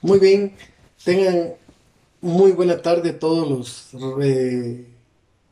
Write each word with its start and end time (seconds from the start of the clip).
Muy 0.00 0.20
bien, 0.20 0.54
tengan 1.04 1.54
muy 2.20 2.52
buena 2.52 2.82
tarde 2.82 3.12
todos 3.12 3.48
los, 3.50 4.20
eh, 4.22 4.86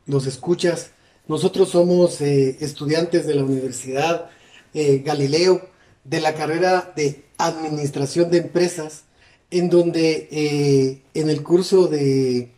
los 0.05 0.25
escuchas. 0.25 0.91
Nosotros 1.27 1.67
somos 1.67 2.21
eh, 2.21 2.55
estudiantes 2.61 3.27
de 3.27 3.35
la 3.35 3.43
Universidad 3.43 4.29
eh, 4.73 4.99
Galileo 4.99 5.67
de 6.05 6.21
la 6.21 6.33
carrera 6.33 6.93
de 6.95 7.25
Administración 7.37 8.31
de 8.31 8.37
Empresas, 8.37 9.03
en 9.51 9.69
donde 9.69 11.01
en 11.13 11.29
el 11.29 11.43
curso 11.43 11.87
de, 11.87 12.51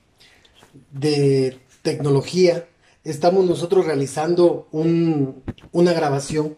de 0.92 1.58
tecnología 1.82 2.68
estamos 3.04 3.46
nosotros 3.48 3.88
realizando 3.88 4.68
una 4.71 5.94
grabación 5.94 6.56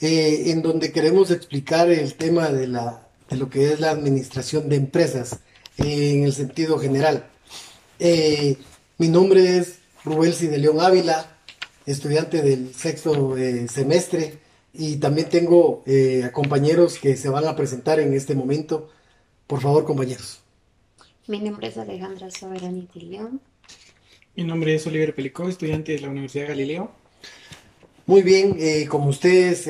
en 0.00 0.60
donde 0.60 0.92
queremos 0.92 1.30
explicar 1.30 1.90
el 1.90 2.14
tema 2.14 2.50
de 2.50 2.68
la 2.68 3.07
de 3.28 3.36
lo 3.36 3.50
que 3.50 3.72
es 3.72 3.80
la 3.80 3.90
administración 3.90 4.68
de 4.68 4.76
empresas 4.76 5.40
en 5.76 6.24
el 6.24 6.32
sentido 6.32 6.78
general. 6.78 7.26
Eh, 7.98 8.56
mi 8.98 9.08
nombre 9.08 9.58
es 9.58 9.78
Rubelsi 10.04 10.46
de 10.46 10.58
León 10.58 10.80
Ávila, 10.80 11.36
estudiante 11.86 12.42
del 12.42 12.74
sexto 12.74 13.36
eh, 13.36 13.68
semestre 13.68 14.38
y 14.72 14.96
también 14.96 15.28
tengo 15.28 15.82
eh, 15.86 16.30
compañeros 16.32 16.98
que 16.98 17.16
se 17.16 17.28
van 17.28 17.46
a 17.46 17.56
presentar 17.56 18.00
en 18.00 18.14
este 18.14 18.34
momento. 18.34 18.90
Por 19.46 19.60
favor, 19.60 19.84
compañeros. 19.84 20.40
Mi 21.26 21.40
nombre 21.40 21.68
es 21.68 21.76
Alejandra 21.76 22.30
Soberaniti 22.30 23.00
León. 23.00 23.40
Mi 24.34 24.44
nombre 24.44 24.74
es 24.74 24.86
Oliver 24.86 25.14
Pelicó, 25.14 25.48
estudiante 25.48 25.92
de 25.92 26.00
la 26.00 26.08
Universidad 26.08 26.48
Galileo. 26.48 26.92
Muy 28.06 28.22
bien, 28.22 28.56
como 28.88 29.08
ustedes 29.08 29.66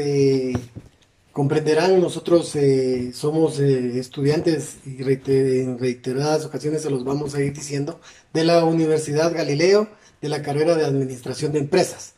comprenderán, 1.38 2.01
nosotros 2.01 2.56
eh, 2.56 3.12
somos 3.15 3.60
eh, 3.60 4.01
estudiantes 4.01 4.78
y 4.84 5.01
en 5.01 5.78
reiteradas 5.78 6.45
ocasiones 6.45 6.83
se 6.83 6.91
los 6.91 7.05
vamos 7.05 7.37
a 7.37 7.41
ir 7.41 7.52
diciendo, 7.52 8.01
de 8.33 8.42
la 8.42 8.64
Universidad 8.64 9.33
Galileo, 9.33 9.89
de 10.20 10.31
la 10.31 10.42
carrera 10.42 10.75
de 10.75 10.84
Administración 10.84 11.53
de 11.53 11.61
Empresas. 11.61 12.14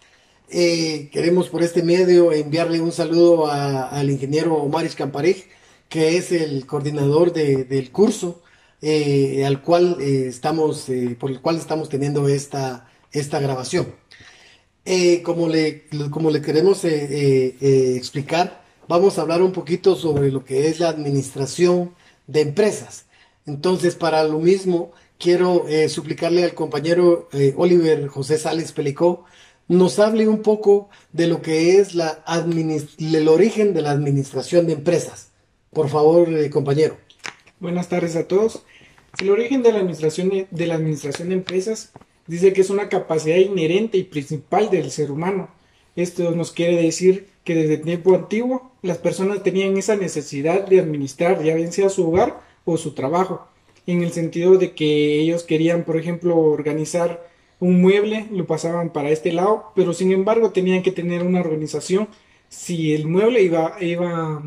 Eh, 0.48 1.10
queremos 1.12 1.50
por 1.50 1.62
este 1.62 1.82
medio 1.82 2.32
enviarle 2.32 2.80
un 2.80 2.92
saludo 2.92 3.46
al 3.50 4.08
ingeniero 4.08 4.54
Omaris 4.54 4.94
Camparij, 4.94 5.44
que 5.90 6.16
es 6.16 6.32
el 6.32 6.64
coordinador 6.64 7.34
del 7.34 7.92
curso, 7.92 8.40
al 8.80 9.60
cual 9.60 10.00
estamos, 10.00 10.86
por 11.18 11.30
el 11.30 11.42
cual 11.42 11.58
estamos 11.58 11.90
teniendo 11.90 12.26
esta, 12.26 12.88
esta 13.12 13.38
grabación. 13.38 13.94
como, 15.24 15.46
le, 15.46 15.88
como 16.10 16.30
le 16.30 16.40
queremos 16.40 16.86
explicar, 16.86 18.60
vamos 18.90 19.18
a 19.18 19.22
hablar 19.22 19.40
un 19.40 19.52
poquito 19.52 19.94
sobre 19.94 20.32
lo 20.32 20.44
que 20.44 20.66
es 20.66 20.80
la 20.80 20.88
administración 20.88 21.94
de 22.26 22.40
empresas. 22.40 23.06
Entonces, 23.46 23.94
para 23.94 24.24
lo 24.24 24.40
mismo, 24.40 24.90
quiero 25.16 25.68
eh, 25.68 25.88
suplicarle 25.88 26.42
al 26.42 26.54
compañero 26.54 27.28
eh, 27.32 27.54
Oliver 27.56 28.08
José 28.08 28.36
Sales 28.36 28.72
Pelicó 28.72 29.24
nos 29.68 30.00
hable 30.00 30.26
un 30.26 30.42
poco 30.42 30.88
de 31.12 31.28
lo 31.28 31.40
que 31.40 31.78
es 31.78 31.90
el 32.98 33.28
origen 33.28 33.74
de 33.74 33.82
la 33.82 33.92
administración 33.92 34.66
de 34.66 34.72
empresas. 34.72 35.28
Por 35.72 35.88
favor, 35.88 36.28
eh, 36.28 36.50
compañero. 36.50 36.96
Buenas 37.60 37.88
tardes 37.88 38.16
a 38.16 38.26
todos. 38.26 38.64
El 39.20 39.30
origen 39.30 39.62
de 39.62 39.70
la 39.70 39.78
administración 39.78 40.48
de 40.50 40.66
la 40.66 40.74
administración 40.74 41.28
de 41.28 41.36
empresas 41.36 41.92
dice 42.26 42.52
que 42.52 42.62
es 42.62 42.70
una 42.70 42.88
capacidad 42.88 43.36
inherente 43.36 43.98
y 43.98 44.02
principal 44.02 44.68
del 44.68 44.90
ser 44.90 45.12
humano. 45.12 45.48
Esto 45.94 46.32
nos 46.32 46.50
quiere 46.50 46.82
decir 46.82 47.28
que 47.50 47.56
desde 47.56 47.78
tiempo 47.78 48.14
antiguo 48.14 48.70
las 48.80 48.98
personas 48.98 49.42
tenían 49.42 49.76
esa 49.76 49.96
necesidad 49.96 50.68
de 50.68 50.78
administrar, 50.78 51.42
ya 51.42 51.56
bien 51.56 51.72
sea 51.72 51.88
su 51.88 52.08
hogar 52.08 52.38
o 52.64 52.76
su 52.76 52.92
trabajo, 52.92 53.48
en 53.88 54.04
el 54.04 54.12
sentido 54.12 54.56
de 54.56 54.72
que 54.72 55.18
ellos 55.18 55.42
querían, 55.42 55.82
por 55.82 55.96
ejemplo, 55.96 56.36
organizar 56.36 57.26
un 57.58 57.82
mueble, 57.82 58.28
lo 58.30 58.46
pasaban 58.46 58.90
para 58.90 59.10
este 59.10 59.32
lado, 59.32 59.72
pero 59.74 59.92
sin 59.94 60.12
embargo 60.12 60.52
tenían 60.52 60.84
que 60.84 60.92
tener 60.92 61.24
una 61.24 61.40
organización 61.40 62.06
si 62.48 62.94
el 62.94 63.08
mueble 63.08 63.42
iba, 63.42 63.74
iba 63.80 64.10
a 64.12 64.42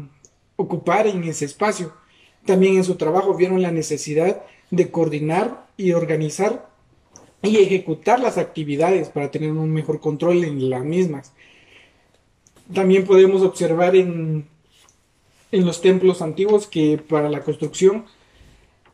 ocupar 0.56 1.06
en 1.06 1.26
ese 1.26 1.44
espacio. 1.44 1.92
También 2.46 2.78
en 2.78 2.86
su 2.86 2.96
trabajo 2.96 3.36
vieron 3.36 3.62
la 3.62 3.72
necesidad 3.72 4.44
de 4.72 4.92
coordinar 4.92 5.68
y 5.76 5.92
organizar 5.92 6.70
y 7.42 7.58
ejecutar 7.58 8.22
las 8.22 8.38
actividades 8.38 9.10
para 9.10 9.30
tener 9.30 9.52
un 9.52 9.74
mejor 9.74 10.00
control 10.00 10.46
en 10.46 10.70
las 10.70 10.86
mismas. 10.86 11.34
También 12.72 13.06
podemos 13.06 13.42
observar 13.42 13.96
en, 13.96 14.48
en 15.52 15.66
los 15.66 15.82
templos 15.82 16.22
antiguos 16.22 16.68
que 16.68 16.98
para 16.98 17.30
la 17.30 17.42
construcción 17.42 18.06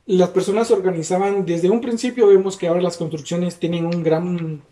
las 0.05 0.29
personas 0.29 0.71
organizaban 0.71 1.45
desde 1.45 1.69
un 1.69 1.81
principio 1.81 2.27
vemos 2.27 2.57
que 2.57 2.67
ahora 2.67 2.81
las 2.81 2.97
construcciones 2.97 3.59
tienen 3.59 3.85
un 3.85 4.01
gran 4.01 4.63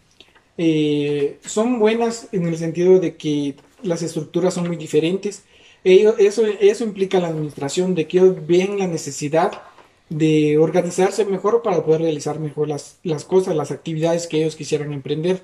eh, 0.58 1.38
son 1.46 1.78
buenas 1.78 2.30
en 2.32 2.48
el 2.48 2.58
sentido 2.58 3.00
de 3.00 3.16
que 3.18 3.56
las 3.84 4.02
estructuras 4.02 4.56
son 4.56 4.68
muy 4.68 4.78
diferentes 4.78 5.44
eso, 5.84 6.46
eso 6.46 6.84
implica 6.84 7.20
la 7.20 7.28
administración 7.28 7.96
de 7.96 8.08
que 8.08 8.22
ven 8.22 8.80
la 8.80 8.88
necesidad 8.88 9.62
de 10.10 10.58
organizarse 10.58 11.26
mejor 11.26 11.62
para 11.62 11.84
poder 11.84 12.02
realizar 12.02 12.40
mejor 12.40 12.68
las, 12.68 12.98
las 13.04 13.26
cosas, 13.26 13.56
las 13.56 13.72
actividades 13.72 14.28
que 14.28 14.38
ellos 14.42 14.56
quisieran 14.56 14.94
emprender. 14.94 15.44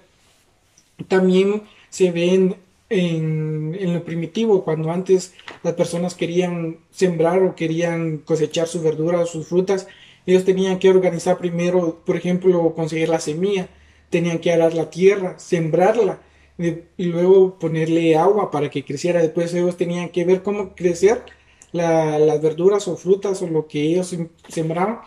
También 1.07 1.63
se 1.89 2.11
ven 2.11 2.55
en, 2.93 3.93
lo 3.93 4.03
primitivo, 4.03 4.63
cuando 4.63 4.91
antes 4.91 5.33
las 5.63 5.73
personas 5.73 6.15
querían 6.15 6.77
sembrar 6.91 7.41
o 7.41 7.55
querían 7.55 8.19
cosechar 8.19 8.67
sus 8.67 8.83
verduras 8.83 9.21
o 9.21 9.25
sus 9.25 9.47
frutas, 9.47 9.87
ellos 10.25 10.45
tenían 10.45 10.79
que 10.79 10.89
organizar 10.89 11.37
primero, 11.37 12.01
por 12.05 12.15
ejemplo, 12.15 12.73
conseguir 12.75 13.09
la 13.09 13.19
semilla, 13.19 13.67
tenían 14.09 14.39
que 14.39 14.53
arar 14.53 14.73
la 14.73 14.89
tierra, 14.89 15.37
sembrarla 15.39 16.21
y 16.57 17.05
luego 17.05 17.57
ponerle 17.57 18.15
agua 18.15 18.51
para 18.51 18.69
que 18.69 18.85
creciera. 18.85 19.21
Después 19.21 19.53
ellos 19.53 19.75
tenían 19.75 20.09
que 20.09 20.23
ver 20.23 20.43
cómo 20.43 20.75
crecer 20.75 21.23
las 21.71 22.41
verduras 22.41 22.87
o 22.87 22.95
frutas 22.95 23.41
o 23.41 23.47
lo 23.47 23.67
que 23.67 23.81
ellos 23.81 24.15
sembraban 24.47 24.99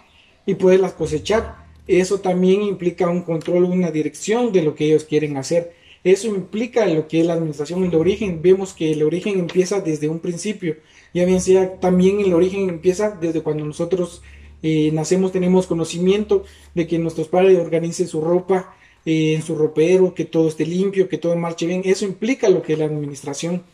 y 0.44 0.54
poderlas 0.54 0.92
cosechar. 0.92 1.66
Eso 1.86 2.18
también 2.18 2.62
implica 2.62 3.08
un 3.08 3.22
control, 3.22 3.64
una 3.64 3.90
dirección 3.90 4.52
de 4.52 4.62
lo 4.62 4.74
que 4.74 4.86
ellos 4.86 5.04
quieren 5.04 5.36
hacer. 5.36 5.72
Eso 6.06 6.28
implica 6.28 6.86
lo 6.86 7.08
que 7.08 7.18
es 7.18 7.26
la 7.26 7.32
administración, 7.32 7.82
el 7.82 7.96
origen. 7.96 8.40
Vemos 8.40 8.74
que 8.74 8.92
el 8.92 9.02
origen 9.02 9.40
empieza 9.40 9.80
desde 9.80 10.08
un 10.08 10.20
principio. 10.20 10.76
Ya 11.12 11.24
bien 11.24 11.40
sea, 11.40 11.80
también 11.80 12.20
el 12.20 12.32
origen 12.32 12.68
empieza 12.68 13.10
desde 13.10 13.42
cuando 13.42 13.64
nosotros 13.64 14.22
eh, 14.62 14.90
nacemos, 14.92 15.32
tenemos 15.32 15.66
conocimiento 15.66 16.44
de 16.76 16.86
que 16.86 17.00
nuestros 17.00 17.26
padres 17.26 17.58
organicen 17.58 18.06
su 18.06 18.20
ropa 18.20 18.72
eh, 19.04 19.34
en 19.34 19.42
su 19.42 19.56
ropero, 19.56 20.14
que 20.14 20.24
todo 20.24 20.46
esté 20.46 20.64
limpio, 20.64 21.08
que 21.08 21.18
todo 21.18 21.34
marche 21.34 21.66
bien. 21.66 21.82
Eso 21.84 22.04
implica 22.04 22.48
lo 22.48 22.62
que 22.62 22.74
es 22.74 22.78
la 22.78 22.84
administración 22.84 23.64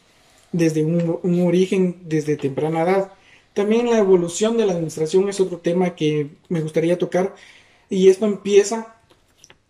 desde 0.52 0.84
un 0.84 1.42
origen, 1.46 1.98
desde 2.06 2.38
temprana 2.38 2.84
edad. 2.84 3.12
También 3.52 3.90
la 3.90 3.98
evolución 3.98 4.56
de 4.56 4.64
la 4.64 4.72
administración 4.72 5.28
es 5.28 5.38
otro 5.38 5.58
tema 5.58 5.94
que 5.94 6.28
me 6.48 6.62
gustaría 6.62 6.96
tocar 6.96 7.34
y 7.90 8.08
esto 8.08 8.24
empieza 8.24 8.96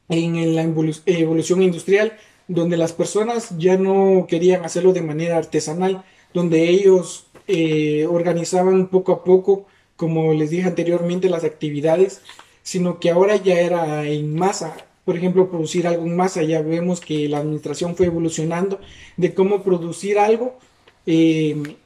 en 0.08 0.54
la 0.54 0.62
evolución 0.62 1.60
industrial 1.60 2.16
donde 2.48 2.76
las 2.76 2.92
personas 2.92 3.56
ya 3.58 3.76
no 3.76 4.26
querían 4.28 4.64
hacerlo 4.64 4.92
de 4.92 5.02
manera 5.02 5.36
artesanal, 5.36 6.04
donde 6.34 6.68
ellos 6.68 7.26
eh, 7.48 8.06
organizaban 8.08 8.88
poco 8.88 9.12
a 9.12 9.24
poco, 9.24 9.66
como 9.96 10.32
les 10.32 10.50
dije 10.50 10.66
anteriormente, 10.66 11.28
las 11.28 11.44
actividades, 11.44 12.22
sino 12.62 13.00
que 13.00 13.10
ahora 13.10 13.36
ya 13.36 13.60
era 13.60 14.06
en 14.06 14.34
masa. 14.34 14.76
Por 15.04 15.16
ejemplo, 15.16 15.50
producir 15.50 15.86
algo 15.86 16.04
en 16.04 16.16
masa, 16.16 16.42
ya 16.42 16.62
vemos 16.62 17.00
que 17.00 17.28
la 17.28 17.38
administración 17.38 17.96
fue 17.96 18.06
evolucionando 18.06 18.80
de 19.16 19.34
cómo 19.34 19.62
producir 19.62 20.18
algo 20.18 20.58
eh, 21.06 21.76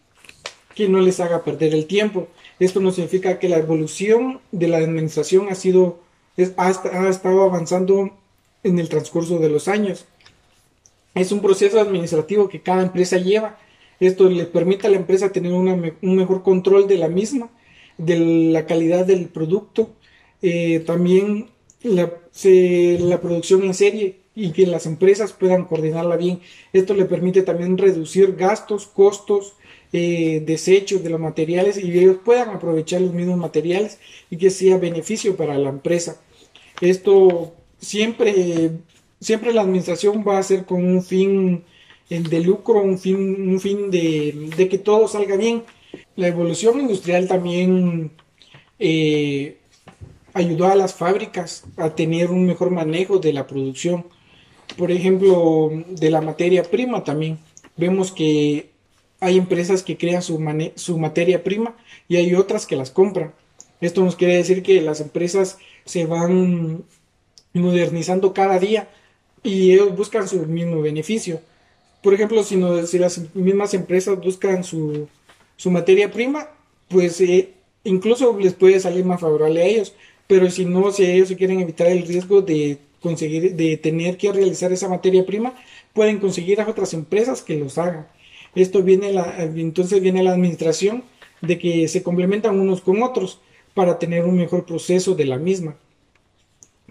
que 0.74 0.88
no 0.88 1.00
les 1.00 1.20
haga 1.20 1.42
perder 1.42 1.74
el 1.74 1.86
tiempo. 1.86 2.28
Esto 2.58 2.80
no 2.80 2.92
significa 2.92 3.38
que 3.38 3.48
la 3.48 3.58
evolución 3.58 4.40
de 4.52 4.68
la 4.68 4.78
administración 4.78 5.48
ha 5.48 5.54
sido, 5.54 6.00
ha 6.56 6.70
estado 7.08 7.42
avanzando 7.42 8.10
en 8.62 8.78
el 8.78 8.88
transcurso 8.88 9.38
de 9.38 9.48
los 9.48 9.68
años. 9.68 10.06
Es 11.16 11.32
un 11.32 11.40
proceso 11.40 11.80
administrativo 11.80 12.46
que 12.46 12.60
cada 12.60 12.82
empresa 12.82 13.16
lleva. 13.16 13.58
Esto 14.00 14.28
le 14.28 14.44
permite 14.44 14.86
a 14.86 14.90
la 14.90 14.98
empresa 14.98 15.32
tener 15.32 15.50
un 15.50 16.16
mejor 16.16 16.42
control 16.42 16.86
de 16.86 16.98
la 16.98 17.08
misma, 17.08 17.50
de 17.96 18.18
la 18.52 18.66
calidad 18.66 19.06
del 19.06 19.28
producto, 19.30 19.94
eh, 20.42 20.80
también 20.80 21.48
la, 21.82 22.10
producción 23.22 23.62
en 23.62 23.72
serie 23.72 24.20
y 24.34 24.50
que 24.52 24.66
las 24.66 24.84
empresas 24.84 25.32
puedan 25.32 25.64
coordinarla 25.64 26.16
bien. 26.16 26.40
Esto 26.74 26.92
le 26.92 27.06
permite 27.06 27.40
también 27.40 27.78
reducir 27.78 28.36
gastos, 28.36 28.86
costos, 28.86 29.54
eh, 29.94 30.42
desechos 30.44 31.02
de 31.02 31.08
los 31.08 31.18
materiales 31.20 31.82
y 31.82 31.98
ellos 31.98 32.18
puedan 32.22 32.50
aprovechar 32.50 33.00
los 33.00 33.14
mismos 33.14 33.38
materiales 33.38 33.98
y 34.28 34.36
que 34.36 34.50
sea 34.50 34.76
beneficio 34.76 35.34
para 35.34 35.56
la 35.56 35.70
empresa. 35.70 36.20
Esto 36.82 37.54
siempre 37.78 38.72
siempre 39.20 39.52
la 39.52 39.62
administración 39.62 40.24
va 40.26 40.38
a 40.38 40.42
ser 40.42 40.64
con 40.64 40.84
un 40.84 41.02
fin 41.02 41.64
de 42.08 42.40
lucro, 42.40 42.82
un 42.82 42.98
fin, 42.98 43.50
un 43.50 43.60
fin 43.60 43.90
de, 43.90 44.68
que 44.70 44.78
todo 44.78 45.08
salga 45.08 45.36
bien. 45.36 45.64
La 46.14 46.28
evolución 46.28 46.80
industrial 46.80 47.26
también 47.26 48.12
eh, 48.78 49.58
ayudó 50.34 50.68
a 50.68 50.76
las 50.76 50.94
fábricas 50.94 51.64
a 51.76 51.94
tener 51.94 52.30
un 52.30 52.46
mejor 52.46 52.70
manejo 52.70 53.18
de 53.18 53.32
la 53.32 53.46
producción. 53.46 54.06
Por 54.76 54.90
ejemplo, 54.90 55.70
de 55.88 56.10
la 56.10 56.20
materia 56.20 56.62
prima 56.62 57.02
también. 57.02 57.38
Vemos 57.76 58.12
que 58.12 58.70
hay 59.20 59.38
empresas 59.38 59.82
que 59.82 59.96
crean 59.96 60.22
su, 60.22 60.38
su 60.74 60.98
materia 60.98 61.42
prima 61.42 61.74
y 62.08 62.16
hay 62.16 62.34
otras 62.34 62.66
que 62.66 62.76
las 62.76 62.90
compran. 62.90 63.32
Esto 63.80 64.04
nos 64.04 64.16
quiere 64.16 64.36
decir 64.36 64.62
que 64.62 64.80
las 64.80 65.00
empresas 65.00 65.58
se 65.84 66.06
van 66.06 66.84
modernizando 67.52 68.32
cada 68.32 68.58
día 68.58 68.88
y 69.46 69.72
ellos 69.72 69.96
buscan 69.96 70.26
su 70.28 70.44
mismo 70.46 70.82
beneficio. 70.82 71.40
Por 72.02 72.14
ejemplo, 72.14 72.42
si, 72.42 72.56
las 72.98 73.34
mismas 73.34 73.74
empresas 73.74 74.18
buscan 74.20 74.64
su, 74.64 75.08
su 75.56 75.70
materia 75.70 76.10
prima, 76.10 76.48
pues 76.88 77.20
eh, 77.20 77.52
incluso 77.84 78.36
les 78.38 78.54
puede 78.54 78.80
salir 78.80 79.04
más 79.04 79.20
favorable 79.20 79.62
a 79.62 79.66
ellos. 79.66 79.94
Pero 80.26 80.50
si 80.50 80.64
no, 80.64 80.90
si 80.90 81.04
ellos 81.04 81.32
quieren 81.38 81.60
evitar 81.60 81.86
el 81.86 82.06
riesgo 82.06 82.42
de 82.42 82.78
conseguir, 83.00 83.54
de 83.54 83.76
tener 83.76 84.16
que 84.16 84.32
realizar 84.32 84.72
esa 84.72 84.88
materia 84.88 85.24
prima, 85.24 85.54
pueden 85.92 86.18
conseguir 86.18 86.60
a 86.60 86.68
otras 86.68 86.92
empresas 86.92 87.42
que 87.42 87.56
los 87.56 87.78
hagan. 87.78 88.08
Esto 88.56 88.82
viene 88.82 89.14
entonces 89.54 90.00
viene 90.00 90.24
la 90.24 90.32
administración 90.32 91.04
de 91.40 91.58
que 91.58 91.86
se 91.86 92.02
complementan 92.02 92.58
unos 92.58 92.80
con 92.80 93.02
otros 93.02 93.38
para 93.74 93.98
tener 93.98 94.24
un 94.24 94.36
mejor 94.36 94.64
proceso 94.66 95.14
de 95.14 95.26
la 95.26 95.38
misma. 95.38 95.76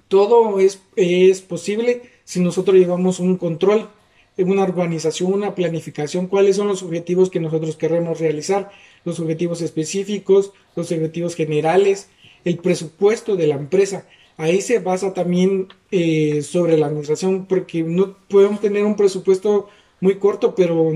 Todo 0.08 0.60
es, 0.60 0.80
es 0.96 1.42
posible 1.42 2.15
si 2.26 2.42
nosotros 2.42 2.76
llevamos 2.76 3.20
un 3.20 3.38
control, 3.38 3.90
una 4.38 4.64
organización, 4.64 5.32
una 5.34 5.56
planificación, 5.56 6.28
cuáles 6.28 6.58
son 6.58 6.68
los 6.68 6.84
objetivos 6.84 7.30
que 7.30 7.40
nosotros 7.40 7.78
queremos 7.78 8.20
realizar, 8.20 8.70
los 9.06 9.20
objetivos 9.20 9.62
específicos, 9.62 10.52
los 10.76 10.92
objetivos 10.92 11.36
generales, 11.36 12.10
el 12.44 12.58
presupuesto 12.58 13.38
de 13.38 13.48
la 13.48 13.56
empresa. 13.56 14.06
Ahí 14.38 14.60
se 14.62 14.80
basa 14.80 15.14
también 15.14 15.70
eh, 15.92 16.42
sobre 16.42 16.78
la 16.78 16.88
administración, 16.88 17.46
porque 17.46 17.84
no 17.84 18.18
podemos 18.28 18.60
tener 18.60 18.84
un 18.84 18.98
presupuesto 18.98 19.70
muy 20.02 20.16
corto, 20.16 20.56
pero 20.56 20.92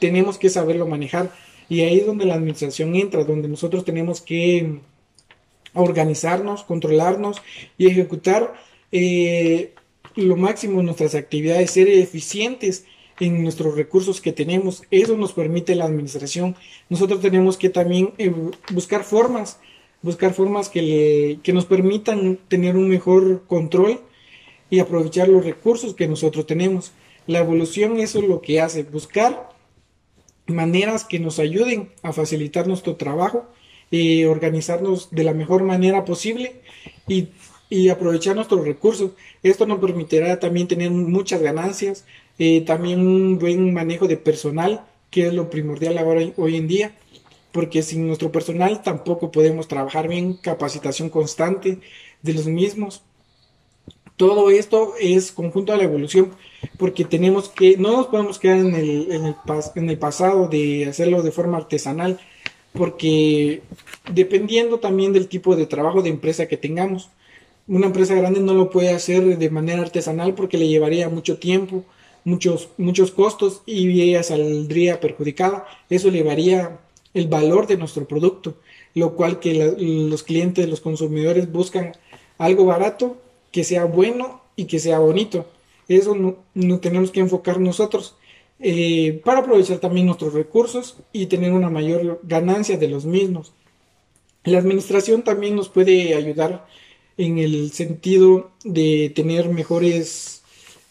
tenemos 0.00 0.38
que 0.38 0.48
saberlo 0.48 0.86
manejar. 0.86 1.30
Y 1.68 1.82
ahí 1.82 1.98
es 1.98 2.06
donde 2.06 2.24
la 2.24 2.34
administración 2.34 2.94
entra, 2.96 3.24
donde 3.24 3.48
nosotros 3.48 3.84
tenemos 3.84 4.22
que 4.22 4.80
organizarnos, 5.74 6.62
controlarnos 6.64 7.42
y 7.76 7.88
ejecutar 7.88 8.54
eh, 8.90 9.74
lo 10.24 10.36
máximo 10.36 10.82
nuestras 10.82 11.14
actividades, 11.14 11.70
ser 11.70 11.88
eficientes 11.88 12.84
en 13.20 13.42
nuestros 13.42 13.76
recursos 13.76 14.20
que 14.20 14.32
tenemos. 14.32 14.82
Eso 14.90 15.16
nos 15.16 15.32
permite 15.32 15.74
la 15.74 15.84
administración. 15.84 16.56
Nosotros 16.88 17.20
tenemos 17.20 17.56
que 17.56 17.68
también 17.68 18.12
eh, 18.18 18.32
buscar 18.72 19.04
formas, 19.04 19.58
buscar 20.02 20.34
formas 20.34 20.68
que, 20.68 21.38
que 21.42 21.52
nos 21.52 21.66
permitan 21.66 22.38
tener 22.48 22.76
un 22.76 22.88
mejor 22.88 23.44
control 23.46 24.00
y 24.70 24.80
aprovechar 24.80 25.28
los 25.28 25.44
recursos 25.44 25.94
que 25.94 26.08
nosotros 26.08 26.46
tenemos. 26.46 26.92
La 27.26 27.40
evolución 27.40 27.98
eso 27.98 28.20
es 28.20 28.28
lo 28.28 28.40
que 28.40 28.60
hace, 28.60 28.82
buscar 28.84 29.50
maneras 30.46 31.04
que 31.04 31.18
nos 31.18 31.38
ayuden 31.38 31.90
a 32.02 32.12
facilitar 32.12 32.66
nuestro 32.66 32.96
trabajo 32.96 33.46
y 33.90 34.24
organizarnos 34.24 35.10
de 35.10 35.24
la 35.24 35.34
mejor 35.34 35.62
manera 35.62 36.04
posible 36.04 36.60
y, 37.06 37.28
aprovechar 37.90 38.34
nuestros 38.34 38.64
recursos. 38.64 39.12
Esto 39.42 39.66
nos 39.66 39.78
permitirá 39.78 40.40
también 40.40 40.68
tener 40.68 40.90
muchas 40.90 41.42
ganancias, 41.42 42.04
eh, 42.38 42.62
también 42.62 43.00
un 43.06 43.38
buen 43.38 43.72
manejo 43.74 44.08
de 44.08 44.16
personal, 44.16 44.84
que 45.10 45.26
es 45.26 45.34
lo 45.34 45.50
primordial 45.50 45.98
ahora 45.98 46.22
hoy 46.36 46.56
en 46.56 46.68
día, 46.68 46.94
porque 47.52 47.82
sin 47.82 48.06
nuestro 48.06 48.32
personal 48.32 48.82
tampoco 48.82 49.30
podemos 49.30 49.68
trabajar 49.68 50.08
bien, 50.08 50.34
capacitación 50.34 51.10
constante 51.10 51.78
de 52.22 52.34
los 52.34 52.46
mismos. 52.46 53.02
Todo 54.16 54.50
esto 54.50 54.94
es 55.00 55.30
conjunto 55.30 55.72
a 55.72 55.76
la 55.76 55.84
evolución, 55.84 56.32
porque 56.76 57.04
tenemos 57.04 57.48
que, 57.48 57.76
no 57.76 57.92
nos 57.92 58.06
podemos 58.08 58.38
quedar 58.38 58.58
en 58.58 58.74
el, 58.74 59.36
en 59.74 59.90
el 59.90 59.98
pasado 59.98 60.48
de 60.48 60.86
hacerlo 60.86 61.22
de 61.22 61.30
forma 61.30 61.58
artesanal, 61.58 62.18
porque 62.72 63.62
dependiendo 64.12 64.78
también 64.78 65.12
del 65.12 65.28
tipo 65.28 65.54
de 65.56 65.66
trabajo 65.66 66.02
de 66.02 66.10
empresa 66.10 66.48
que 66.48 66.56
tengamos, 66.56 67.10
una 67.68 67.86
empresa 67.86 68.14
grande 68.14 68.40
no 68.40 68.54
lo 68.54 68.70
puede 68.70 68.90
hacer 68.90 69.38
de 69.38 69.50
manera 69.50 69.82
artesanal 69.82 70.34
porque 70.34 70.56
le 70.56 70.68
llevaría 70.68 71.08
mucho 71.10 71.38
tiempo, 71.38 71.84
muchos, 72.24 72.70
muchos 72.78 73.10
costos 73.10 73.62
y 73.66 74.00
ella 74.00 74.22
saldría 74.22 75.00
perjudicada. 75.00 75.66
Eso 75.90 76.08
elevaría 76.08 76.78
el 77.14 77.28
valor 77.28 77.66
de 77.66 77.76
nuestro 77.76 78.06
producto, 78.06 78.56
lo 78.94 79.14
cual 79.14 79.38
que 79.38 79.74
los 79.78 80.22
clientes, 80.22 80.68
los 80.68 80.80
consumidores 80.80 81.52
buscan 81.52 81.92
algo 82.38 82.64
barato, 82.64 83.18
que 83.52 83.64
sea 83.64 83.84
bueno 83.84 84.40
y 84.56 84.64
que 84.64 84.78
sea 84.78 84.98
bonito. 84.98 85.46
Eso 85.88 86.14
no, 86.14 86.78
tenemos 86.80 87.10
que 87.10 87.20
enfocar 87.20 87.60
nosotros. 87.60 88.14
Eh, 88.60 89.20
para 89.24 89.40
aprovechar 89.40 89.78
también 89.78 90.06
nuestros 90.06 90.34
recursos 90.34 90.96
y 91.12 91.26
tener 91.26 91.52
una 91.52 91.70
mayor 91.70 92.20
ganancia 92.24 92.76
de 92.76 92.88
los 92.88 93.04
mismos. 93.04 93.52
La 94.44 94.58
administración 94.58 95.22
también 95.22 95.54
nos 95.54 95.68
puede 95.68 96.14
ayudar 96.14 96.66
en 97.18 97.38
el 97.38 97.72
sentido 97.72 98.50
de 98.64 99.12
tener 99.14 99.48
mejores 99.48 100.42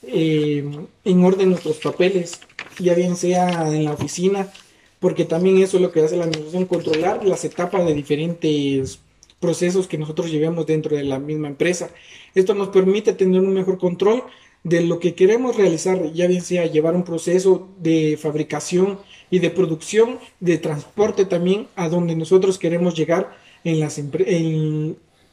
eh, 0.04 0.64
en 1.06 1.26
orden 1.26 1.50
nuestros 1.50 1.78
papeles, 1.78 2.40
ya 2.80 2.94
bien 2.94 3.16
sea 3.16 3.74
en 3.74 3.86
la 3.86 3.94
oficina, 3.94 4.52
porque 5.00 5.26
también 5.26 5.58
eso 5.58 5.78
es 5.78 5.84
lo 5.84 5.92
que 5.92 6.02
hace 6.02 6.18
la 6.18 6.26
administración, 6.26 6.66
controlar 6.66 7.26
las 7.26 7.46
etapas 7.46 7.86
de 7.86 7.94
diferentes 7.94 9.00
procesos 9.40 9.88
que 9.88 9.98
nosotros 9.98 10.30
llevemos 10.30 10.66
dentro 10.66 10.96
de 10.96 11.04
la 11.04 11.20
misma 11.20 11.48
empresa. 11.48 11.90
Esto 12.36 12.54
nos 12.54 12.70
permite 12.70 13.14
tener 13.14 13.40
un 13.40 13.54
mejor 13.54 13.78
control 13.78 14.24
de 14.64 14.82
lo 14.82 15.00
que 15.00 15.16
queremos 15.16 15.56
realizar, 15.56 16.12
ya 16.12 16.28
bien 16.28 16.42
sea 16.42 16.66
llevar 16.66 16.96
un 16.96 17.04
proceso 17.04 17.70
de 17.80 18.18
fabricación 18.22 19.00
y 19.30 19.40
de 19.40 19.50
producción, 19.50 20.20
de 20.40 20.58
transporte 20.58 21.26
también 21.26 21.68
a 21.76 21.88
donde 21.90 22.16
nosotros 22.16 22.58
queremos 22.58 22.96
llegar 22.96 23.38
en 23.64 23.80
las 23.80 23.98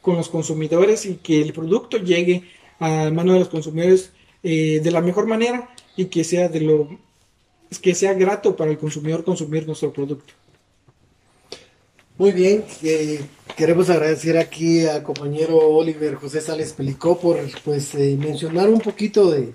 con 0.05 0.15
los 0.15 0.29
consumidores 0.29 1.05
y 1.05 1.15
que 1.15 1.41
el 1.41 1.51
producto 1.51 1.97
llegue 1.97 2.43
a 2.79 3.09
mano 3.09 3.33
de 3.33 3.39
los 3.39 3.49
consumidores 3.49 4.11
eh, 4.43 4.79
de 4.83 4.91
la 4.91 5.01
mejor 5.01 5.25
manera 5.25 5.69
y 5.97 6.05
que 6.05 6.23
sea 6.23 6.47
de 6.47 6.61
lo 6.61 6.87
que 7.81 7.95
sea 7.95 8.13
grato 8.13 8.55
para 8.55 8.69
el 8.69 8.77
consumidor 8.77 9.23
consumir 9.23 9.65
nuestro 9.65 9.91
producto. 9.91 10.33
Muy 12.17 12.31
bien, 12.31 12.63
eh, 12.81 13.19
queremos 13.57 13.89
agradecer 13.89 14.37
aquí 14.37 14.85
al 14.85 15.03
compañero 15.03 15.57
Oliver 15.57 16.15
José 16.15 16.39
Sales 16.39 16.71
Pelicó 16.71 17.19
por 17.19 17.37
pues 17.65 17.93
eh, 17.95 18.15
mencionar 18.17 18.69
un 18.69 18.79
poquito 18.79 19.31
de, 19.31 19.53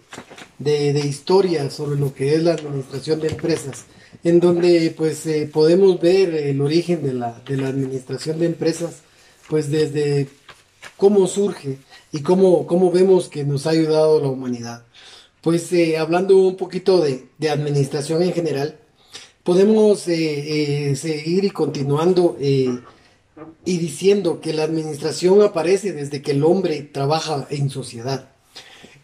historia 1.02 1.71
sobre 1.71 1.99
lo 1.99 2.12
que 2.12 2.35
es 2.35 2.42
la 2.42 2.52
administración 2.52 3.21
de 3.21 3.28
empresas, 3.28 3.87
en 4.25 4.40
donde 4.40 4.92
pues 4.95 5.25
eh, 5.25 5.49
podemos 5.50 5.99
ver 6.00 6.35
el 6.35 6.61
origen 6.61 7.02
de 7.02 7.14
la, 7.14 7.40
de 7.47 7.57
la 7.57 7.69
administración 7.69 8.38
de 8.38 8.47
empresas, 8.47 8.97
pues 9.49 9.71
desde 9.71 10.28
cómo 11.00 11.26
surge 11.26 11.78
y 12.12 12.21
cómo, 12.21 12.69
cómo 12.69 12.92
vemos 12.92 13.28
que 13.28 13.42
nos 13.42 13.66
ha 13.66 13.71
ayudado 13.71 14.21
la 14.21 14.28
humanidad. 14.28 14.85
Pues 15.40 15.71
hablando 15.99 16.37
un 16.37 16.57
poquito 16.57 17.00
de, 17.00 17.26
de 17.38 17.50
administración 17.50 18.23
en 18.23 18.33
general, 18.33 18.78
podemos 19.42 20.07
eh, 20.09 20.90
eh, 20.90 20.97
seguir 20.97 21.45
y 21.45 21.50
continuando 21.50 22.37
eh, 22.40 22.78
y 23.64 23.78
diciendo 23.78 24.40
que 24.40 24.52
la 24.52 24.64
administración 24.64 25.42
aparece 25.42 25.92
desde 25.92 26.23
que 26.23 26.33
el 26.33 26.45
hombre 26.45 26.83
trabaja 26.83 27.47
en 27.50 27.71
sociedad. 27.71 28.30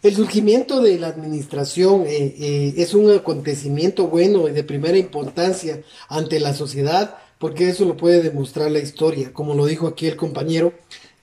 El 0.03 0.15
surgimiento 0.15 0.79
de 0.81 0.99
la 0.99 1.07
administración 1.07 2.05
es 2.07 2.93
un 2.93 3.11
acontecimiento 3.11 4.07
bueno 4.07 4.47
y 4.47 4.51
de 4.51 4.63
primera 4.63 4.97
importancia 4.97 5.81
ante 6.07 6.39
la 6.39 6.53
sociedad, 6.53 7.17
porque 7.39 7.67
eso 7.67 7.83
lo 7.83 7.97
puede 7.97 8.21
demostrar 8.21 8.69
la 8.69 8.79
historia, 8.79 9.33
como 9.33 9.55
lo 9.55 9.65
dijo 9.65 9.87
aquí 9.87 10.05
el 10.05 10.15
compañero. 10.15 10.71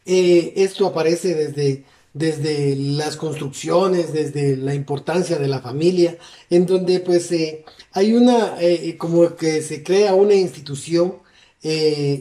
Esto 0.05 0.87
aparece 0.87 1.35
desde 1.35 1.85
desde 2.15 2.77
las 2.77 3.17
construcciones, 3.17 4.13
desde 4.13 4.57
la 4.57 4.73
importancia 4.73 5.37
de 5.37 5.49
la 5.49 5.61
familia, 5.61 6.17
en 6.49 6.65
donde 6.65 7.01
pues 7.01 7.31
eh, 7.33 7.65
hay 7.93 8.15
una, 8.15 8.61
eh, 8.61 8.89
eh, 8.89 8.97
como 8.97 9.35
que 9.35 9.61
se 9.61 9.83
crea 9.83 10.15
una 10.15 10.35
institución, 10.35 11.23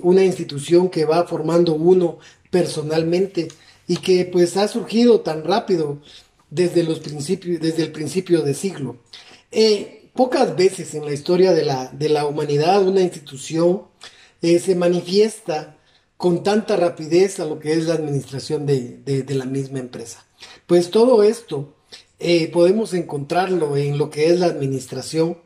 una 0.04 0.24
institución 0.24 0.90
que 0.90 1.04
va 1.04 1.28
formando 1.28 1.74
uno 1.74 2.18
personalmente 2.50 3.50
y 3.90 3.98
que 3.98 4.24
pues 4.24 4.56
ha 4.56 4.70
surgido 4.70 5.20
tan 5.20 5.44
rápido 5.44 6.02
desde 6.50 6.82
los 6.84 7.02
principios, 7.02 7.60
desde 7.60 7.84
el 7.84 7.92
principio 7.92 8.42
de 8.42 8.54
siglo. 8.54 9.00
pocas 10.14 10.56
veces 10.56 10.96
en 10.96 11.04
la 11.04 11.12
historia 11.12 11.52
de 11.52 11.66
la, 11.66 11.88
de 11.88 12.08
la 12.08 12.26
humanidad 12.26 12.88
una 12.88 13.02
institución 13.02 13.82
se 14.42 14.76
manifiesta 14.76 15.76
con 16.24 16.42
tanta 16.42 16.78
rapidez 16.78 17.42
a 17.42 17.46
lo 17.46 17.60
que 17.60 17.74
es 17.74 17.86
la 17.86 17.96
administración 17.96 18.66
de, 18.66 19.26
la 19.28 19.44
misma 19.44 19.80
empresa. 19.80 20.26
Pues 20.68 20.90
todo 20.90 21.22
esto 21.22 21.74
eh, 22.18 22.48
podemos 22.48 22.94
encontrarlo 22.94 23.76
en 23.76 23.98
lo 23.98 24.10
que 24.10 24.28
es 24.28 24.40
la 24.40 24.46
administración, 24.46 25.38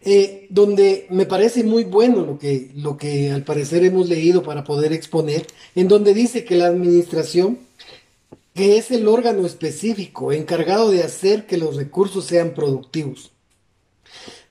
eh, 0.00 0.46
donde 0.48 1.06
me 1.10 1.26
parece 1.26 1.62
muy 1.62 1.84
bueno 1.84 2.24
lo 2.24 2.38
que, 2.38 2.70
lo 2.74 2.96
que 2.96 3.32
al 3.32 3.44
parecer 3.44 3.84
hemos 3.84 4.08
leído 4.08 4.42
para 4.42 4.64
poder 4.64 4.94
exponer, 4.94 5.46
en 5.74 5.88
donde 5.88 6.14
dice 6.14 6.46
que 6.46 6.56
la 6.56 6.68
administración, 6.68 7.58
que 8.54 8.78
es 8.78 8.90
el 8.92 9.06
órgano 9.08 9.44
específico 9.44 10.32
encargado 10.32 10.90
de 10.90 11.02
hacer 11.02 11.44
que 11.44 11.58
los 11.58 11.76
recursos 11.76 12.24
sean 12.24 12.54
productivos. 12.54 13.30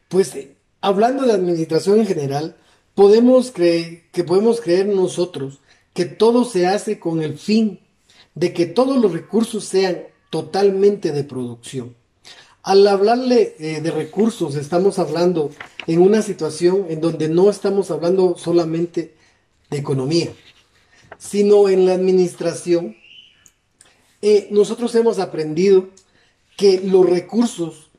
Pues 0.08 0.36
eh, 0.36 0.53
hablando 0.82 1.24
de 1.24 1.34
administración 1.34 2.00
en 2.00 2.06
general, 2.06 2.58
podemos 2.94 3.50
creer 3.50 4.03
que 4.12 4.24
podemos 4.24 4.62
creer 4.62 4.86
nosotros 4.86 5.62
que 5.93 6.05
todo 6.05 6.43
se 6.43 6.67
hace 6.67 7.00
con 7.00 7.21
el 7.21 7.38
fin 7.38 7.79
de 8.35 8.53
que 8.53 8.65
todos 8.65 8.97
los 8.97 9.12
recursos 9.12 9.63
sean 9.63 10.03
totalmente 10.29 11.12
de 11.12 11.23
producción. 11.23 11.95
Al 12.63 12.88
hablarle 12.88 13.55
eh, 13.59 13.81
de 13.81 13.91
recursos, 13.91 14.55
estamos 14.55 14.97
hablando 14.97 15.51
en 15.85 16.01
una 16.01 16.21
situación 16.21 16.88
en 16.89 17.01
donde 17.01 17.29
no 17.29 17.50
estamos 17.50 17.91
hablando 17.91 18.35
solamente 18.38 19.15
de 19.69 19.77
economía, 19.77 20.31
sino 21.17 21.69
en 21.69 21.85
la 21.85 21.93
administración. 21.93 22.95
Eh, 24.21 24.47
nosotros 24.50 24.95
hemos 24.95 25.19
aprendido 25.19 25.89
que 26.57 26.79
los 26.79 27.07
recursos 27.07 27.89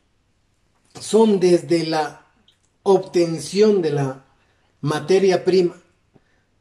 son 0.99 1.39
desde 1.41 1.85
la 1.85 2.27
obtención 2.83 3.83
de 3.83 3.91
la 3.91 4.25
materia 4.81 5.45
prima 5.45 5.77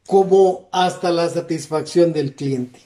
como 0.06 0.68
hasta 0.72 1.12
la 1.12 1.30
satisfacción 1.30 2.14
del 2.14 2.36
cliente. 2.36 2.80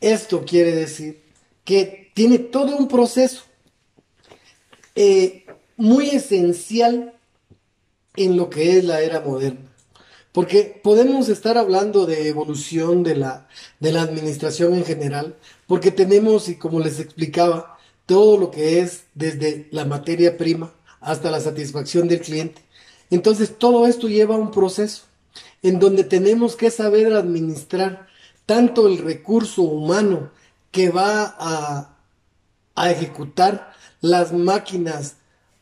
Esto 0.00 0.44
quiere 0.44 0.74
decir 0.74 1.22
que 1.64 2.10
tiene 2.14 2.38
todo 2.38 2.76
un 2.76 2.88
proceso 2.88 3.42
eh, 4.94 5.46
muy 5.76 6.10
esencial 6.10 7.14
en 8.16 8.36
lo 8.36 8.50
que 8.50 8.78
es 8.78 8.84
la 8.84 9.00
era 9.00 9.20
moderna. 9.20 9.68
Porque 10.32 10.80
podemos 10.82 11.28
estar 11.28 11.58
hablando 11.58 12.06
de 12.06 12.28
evolución 12.28 13.02
de 13.02 13.16
la, 13.16 13.48
de 13.80 13.92
la 13.92 14.02
administración 14.02 14.74
en 14.74 14.84
general, 14.84 15.36
porque 15.66 15.90
tenemos, 15.90 16.48
y 16.48 16.56
como 16.56 16.80
les 16.80 17.00
explicaba, 17.00 17.78
todo 18.06 18.38
lo 18.38 18.50
que 18.50 18.80
es 18.80 19.04
desde 19.14 19.68
la 19.70 19.84
materia 19.84 20.36
prima 20.36 20.72
hasta 21.00 21.30
la 21.30 21.40
satisfacción 21.40 22.08
del 22.08 22.20
cliente. 22.20 22.62
Entonces 23.10 23.56
todo 23.58 23.86
esto 23.86 24.08
lleva 24.08 24.34
a 24.34 24.38
un 24.38 24.50
proceso 24.50 25.02
en 25.62 25.78
donde 25.78 26.04
tenemos 26.04 26.56
que 26.56 26.70
saber 26.70 27.14
administrar 27.14 28.06
tanto 28.46 28.86
el 28.86 28.98
recurso 28.98 29.62
humano 29.62 30.30
que 30.70 30.90
va 30.90 31.34
a, 31.38 31.94
ejecutar 32.90 33.72
las 34.00 34.32
máquinas 34.32 35.16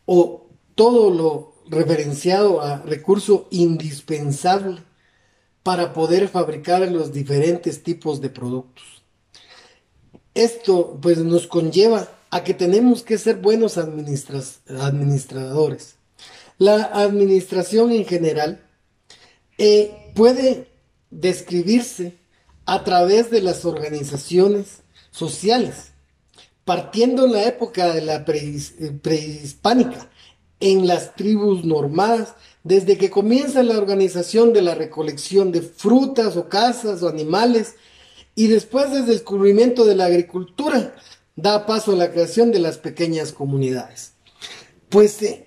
o 0.05 0.47
todo 0.75 1.11
lo 1.11 1.55
referenciado 1.69 2.61
a 2.61 2.83
recurso 2.83 3.49
indispensable 3.51 4.83
para 5.63 5.95
poder 5.95 6.29
fabricar 6.29 6.83
los 6.93 7.13
diferentes 7.13 7.83
tipos 7.83 8.21
de 8.21 8.29
productos. 8.29 8.85
Esto 10.35 10.99
pues 11.01 11.17
nos 11.19 11.47
conlleva 11.47 12.11
a 12.31 12.45
que 12.45 12.53
tenemos 12.53 13.03
que 13.03 13.17
ser 13.17 13.37
buenos 13.37 13.79
administradores. 13.79 15.95
La 16.59 16.85
administración 16.85 17.93
en 17.93 18.05
general 18.05 18.66
puede 20.15 20.69
describirse 21.11 22.15
a 22.65 22.85
través 22.85 23.31
de 23.31 23.41
las 23.41 23.65
organizaciones 23.65 24.83
sociales 25.11 25.93
partiendo 26.67 27.27
en 27.27 27.33
la 27.33 27.45
época 27.45 27.95
de 27.95 28.03
la 28.03 28.25
eh, 28.27 28.93
prehispánica, 29.01 30.11
en 30.59 30.87
las 30.87 31.15
tribus 31.15 31.65
normadas, 31.65 32.35
desde 32.65 32.99
que 32.99 33.09
comienza 33.09 33.63
la 33.63 33.79
organización 33.79 34.53
de 34.53 34.63
la 34.63 34.75
recolección 34.75 35.53
de 35.53 35.63
frutas 35.63 36.37
o 36.37 36.49
casas 36.49 37.05
o 37.05 37.09
animales, 37.09 37.77
y 38.35 38.49
después 38.49 38.91
del 38.91 39.07
descubrimiento 39.07 39.85
de 39.85 39.95
la 39.95 40.07
agricultura, 40.07 40.97
da 41.37 41.67
paso 41.67 41.93
a 41.93 41.97
la 41.97 42.11
creación 42.11 42.51
de 42.51 42.59
las 42.59 42.79
pequeñas 42.79 43.31
comunidades. 43.31 44.15
Pues 44.89 45.23
eh, 45.23 45.46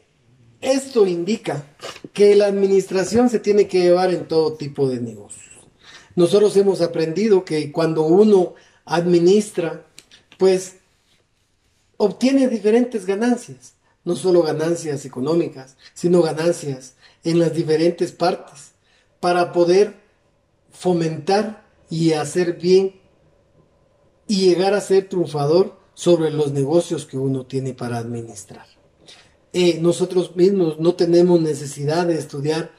esto 0.61 1.07
indica 1.07 1.65
que 2.13 2.35
la 2.35 2.47
administración 2.47 3.29
se 3.29 3.39
tiene 3.39 3.67
que 3.67 3.81
llevar 3.81 4.13
en 4.13 4.27
todo 4.27 4.53
tipo 4.53 4.89
de 4.89 4.99
negocios. 4.99 5.45
Nosotros 6.15 6.55
hemos 6.57 6.81
aprendido 6.81 7.45
que 7.45 7.71
cuando 7.71 8.03
uno 8.03 8.55
administra, 8.85 9.85
pues 10.37 10.75
obtiene 11.97 12.47
diferentes 12.47 13.05
ganancias, 13.05 13.75
no 14.03 14.15
solo 14.15 14.41
ganancias 14.41 15.05
económicas, 15.05 15.77
sino 15.93 16.21
ganancias 16.21 16.95
en 17.23 17.39
las 17.39 17.53
diferentes 17.53 18.11
partes, 18.11 18.71
para 19.19 19.51
poder 19.51 19.95
fomentar 20.71 21.65
y 21.89 22.13
hacer 22.13 22.53
bien 22.53 22.99
y 24.27 24.47
llegar 24.47 24.73
a 24.73 24.81
ser 24.81 25.09
triunfador 25.09 25.77
sobre 25.93 26.31
los 26.31 26.51
negocios 26.51 27.05
que 27.05 27.17
uno 27.17 27.45
tiene 27.45 27.73
para 27.73 27.97
administrar. 27.97 28.78
Eh, 29.53 29.79
nosotros 29.81 30.35
mismos 30.35 30.79
no 30.79 30.93
tenemos 30.95 31.41
necesidad 31.41 32.05
de 32.05 32.17
estudiar 32.17 32.71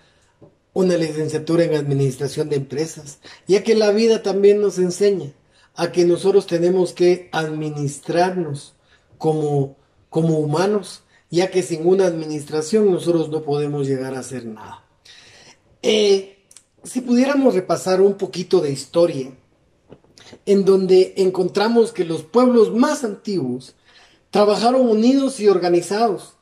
una 0.72 0.96
licenciatura 0.96 1.64
en 1.64 1.74
administración 1.74 2.48
de 2.48 2.56
empresas, 2.56 3.18
ya 3.48 3.64
que 3.64 3.74
la 3.74 3.90
vida 3.90 4.22
también 4.22 4.60
nos 4.60 4.78
enseña 4.78 5.32
a 5.74 5.90
que 5.90 6.04
nosotros 6.04 6.46
tenemos 6.46 6.92
que 6.92 7.28
administrarnos 7.32 8.74
como, 9.18 9.76
como 10.08 10.38
humanos, 10.38 11.02
ya 11.30 11.50
que 11.50 11.62
sin 11.62 11.86
una 11.86 12.06
administración 12.06 12.90
nosotros 12.90 13.30
no 13.30 13.42
podemos 13.42 13.86
llegar 13.86 14.14
a 14.14 14.20
hacer 14.20 14.46
nada. 14.46 14.84
Eh, 15.82 16.44
si 16.84 17.00
pudiéramos 17.00 17.54
repasar 17.54 18.00
un 18.00 18.14
poquito 18.14 18.60
de 18.60 18.70
historia, 18.70 19.32
en 20.46 20.64
donde 20.64 21.14
encontramos 21.16 21.92
que 21.92 22.04
los 22.04 22.22
pueblos 22.22 22.72
más 22.72 23.04
antiguos 23.04 23.74
trabajaron 24.30 24.88
unidos 24.88 25.40
y 25.40 25.48
organizados 25.48 26.34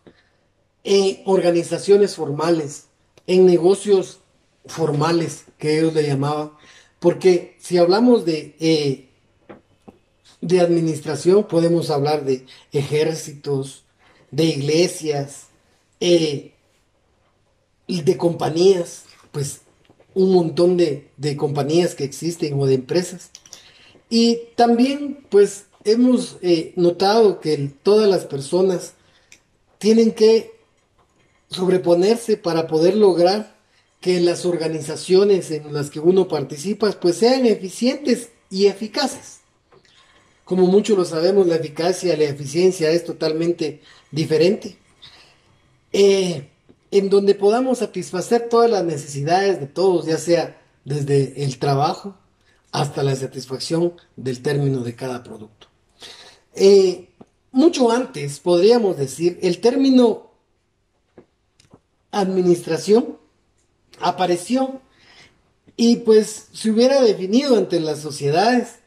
en 0.85 1.21
organizaciones 1.25 2.15
formales, 2.15 2.87
en 3.27 3.47
negocios 3.47 4.21
formales 4.67 5.45
que 5.59 5.79
ellos 5.79 5.95
le 5.95 6.07
llamaban, 6.07 6.53
porque 6.99 7.57
si 7.59 7.79
hablamos 7.79 8.25
de 8.25 8.57
eh, 8.61 9.09
de 10.41 10.61
administración 10.61 11.47
podemos 11.47 11.91
hablar 11.91 12.25
de 12.25 12.47
ejércitos, 12.73 13.85
de 14.31 14.45
iglesias, 14.45 15.47
eh, 16.01 16.53
de 17.87 18.17
compañías, 18.17 19.05
pues 19.33 19.63
un 20.15 20.33
montón 20.33 20.77
de, 20.77 21.11
compañías 21.37 21.95
que 21.95 22.05
existen 22.05 22.59
o 22.61 22.67
de 22.67 22.75
empresas. 22.75 23.31
Y 24.11 24.41
también 24.57 25.25
pues 25.29 25.67
hemos 25.85 26.39
eh, 26.43 26.73
notado 26.77 27.41
que 27.41 27.57
todas 27.83 28.09
las 28.09 28.25
personas 28.25 28.95
tienen 29.79 30.13
que 30.13 30.58
sobreponerse 31.51 32.37
para 32.37 32.67
poder 32.67 32.97
lograr 32.97 33.57
que 34.01 34.21
las 34.21 34.45
organizaciones 34.45 35.51
en 35.51 35.73
las 35.73 35.91
que 35.91 36.01
uno 36.01 36.29
participa 36.29 36.93
pues 37.01 37.17
sean 37.17 37.47
eficientes 37.47 38.31
y 38.51 38.67
eficaces. 38.67 39.41
Como 40.45 40.67
muchos 40.67 40.97
lo 40.97 41.05
sabemos, 41.05 41.47
la 41.47 41.57
eficacia, 41.57 42.17
la 42.17 42.25
eficiencia 42.25 42.91
es 42.91 43.05
totalmente 43.05 43.83
diferente. 44.11 44.79
Eh, 45.93 46.49
en 46.91 47.11
donde 47.11 47.35
podamos 47.35 47.79
satisfacer 47.79 48.49
todas 48.49 48.71
las 48.71 48.85
necesidades 48.85 49.61
de 49.61 49.67
todos, 49.67 50.07
ya 50.07 50.17
sea 50.17 50.61
desde 50.85 51.45
el 51.45 51.59
trabajo 51.59 52.17
hasta 52.73 53.03
la 53.03 53.15
satisfacción 53.15 53.95
del 54.17 54.41
término 54.41 54.81
de 54.81 54.95
cada 54.95 55.23
producto. 55.23 55.67
Eh, 56.55 57.11
mucho 57.53 57.91
antes, 57.91 58.41
podríamos 58.41 58.97
decir, 58.97 59.39
el 59.43 59.61
término 59.61 60.28
administración 62.11 63.19
apareció 64.01 64.81
y 65.77 65.97
pues 65.97 66.49
se 66.53 66.71
hubiera 66.71 67.01
definido 67.01 67.59
entre 67.59 67.81
las 67.81 68.01
sociedades 68.01 68.79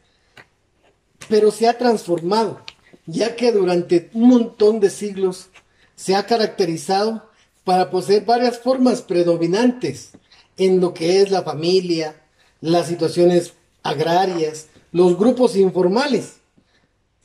pero 1.28 1.50
se 1.50 1.68
ha 1.68 1.78
transformado, 1.78 2.60
ya 3.06 3.36
que 3.36 3.52
durante 3.52 4.10
un 4.12 4.28
montón 4.28 4.80
de 4.80 4.90
siglos 4.90 5.48
se 5.96 6.14
ha 6.14 6.26
caracterizado 6.26 7.28
para 7.64 7.90
poseer 7.90 8.24
varias 8.24 8.58
formas 8.58 9.02
predominantes 9.02 10.10
en 10.56 10.80
lo 10.80 10.92
que 10.94 11.22
es 11.22 11.30
la 11.30 11.42
familia, 11.42 12.20
las 12.60 12.86
situaciones 12.86 13.54
agrarias, 13.82 14.66
los 14.90 15.16
grupos 15.16 15.56
informales 15.56 16.34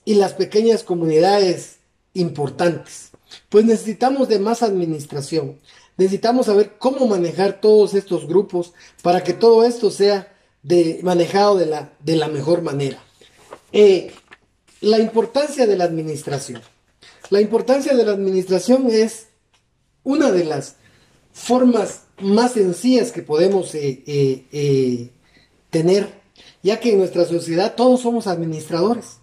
y 0.06 0.16
las 0.16 0.34
pequeñas 0.34 0.84
comunidades 0.84 1.78
importantes. 2.14 3.12
Pues 3.50 3.66
necesitamos 3.66 4.30
de 4.30 4.40
más 4.40 4.64
administración. 4.64 5.60
Necesitamos 5.98 6.46
saber 6.46 6.78
cómo 6.78 7.08
manejar 7.08 7.60
todos 7.60 7.96
estos 7.96 8.28
grupos 8.28 8.74
para 9.02 9.24
que 9.24 9.34
todo 9.34 9.66
esto 9.66 9.90
sea 9.90 10.34
manejado 11.02 11.58
de 11.58 12.16
la, 12.16 12.28
mejor 12.28 12.62
manera. 12.62 13.02
Eh, 13.72 14.14
la 14.82 15.00
importancia 15.00 15.66
de 15.66 15.76
la 15.76 15.86
administración. 15.86 16.62
La 17.30 17.42
importancia 17.42 17.96
de 17.96 18.06
la 18.06 18.12
administración 18.12 18.88
es 18.90 19.28
una 20.04 20.32
de 20.32 20.46
las 20.46 20.76
formas 21.34 22.04
más 22.20 22.54
sencillas 22.54 23.12
que 23.12 23.22
podemos 23.24 23.74
eh, 23.76 24.04
eh, 24.06 25.12
tener, 25.70 26.22
ya 26.62 26.80
que 26.80 26.92
en 26.92 27.00
nuestra 27.00 27.26
sociedad 27.26 27.76
todos 27.76 28.02
somos 28.02 28.28
administradores. 28.28 29.18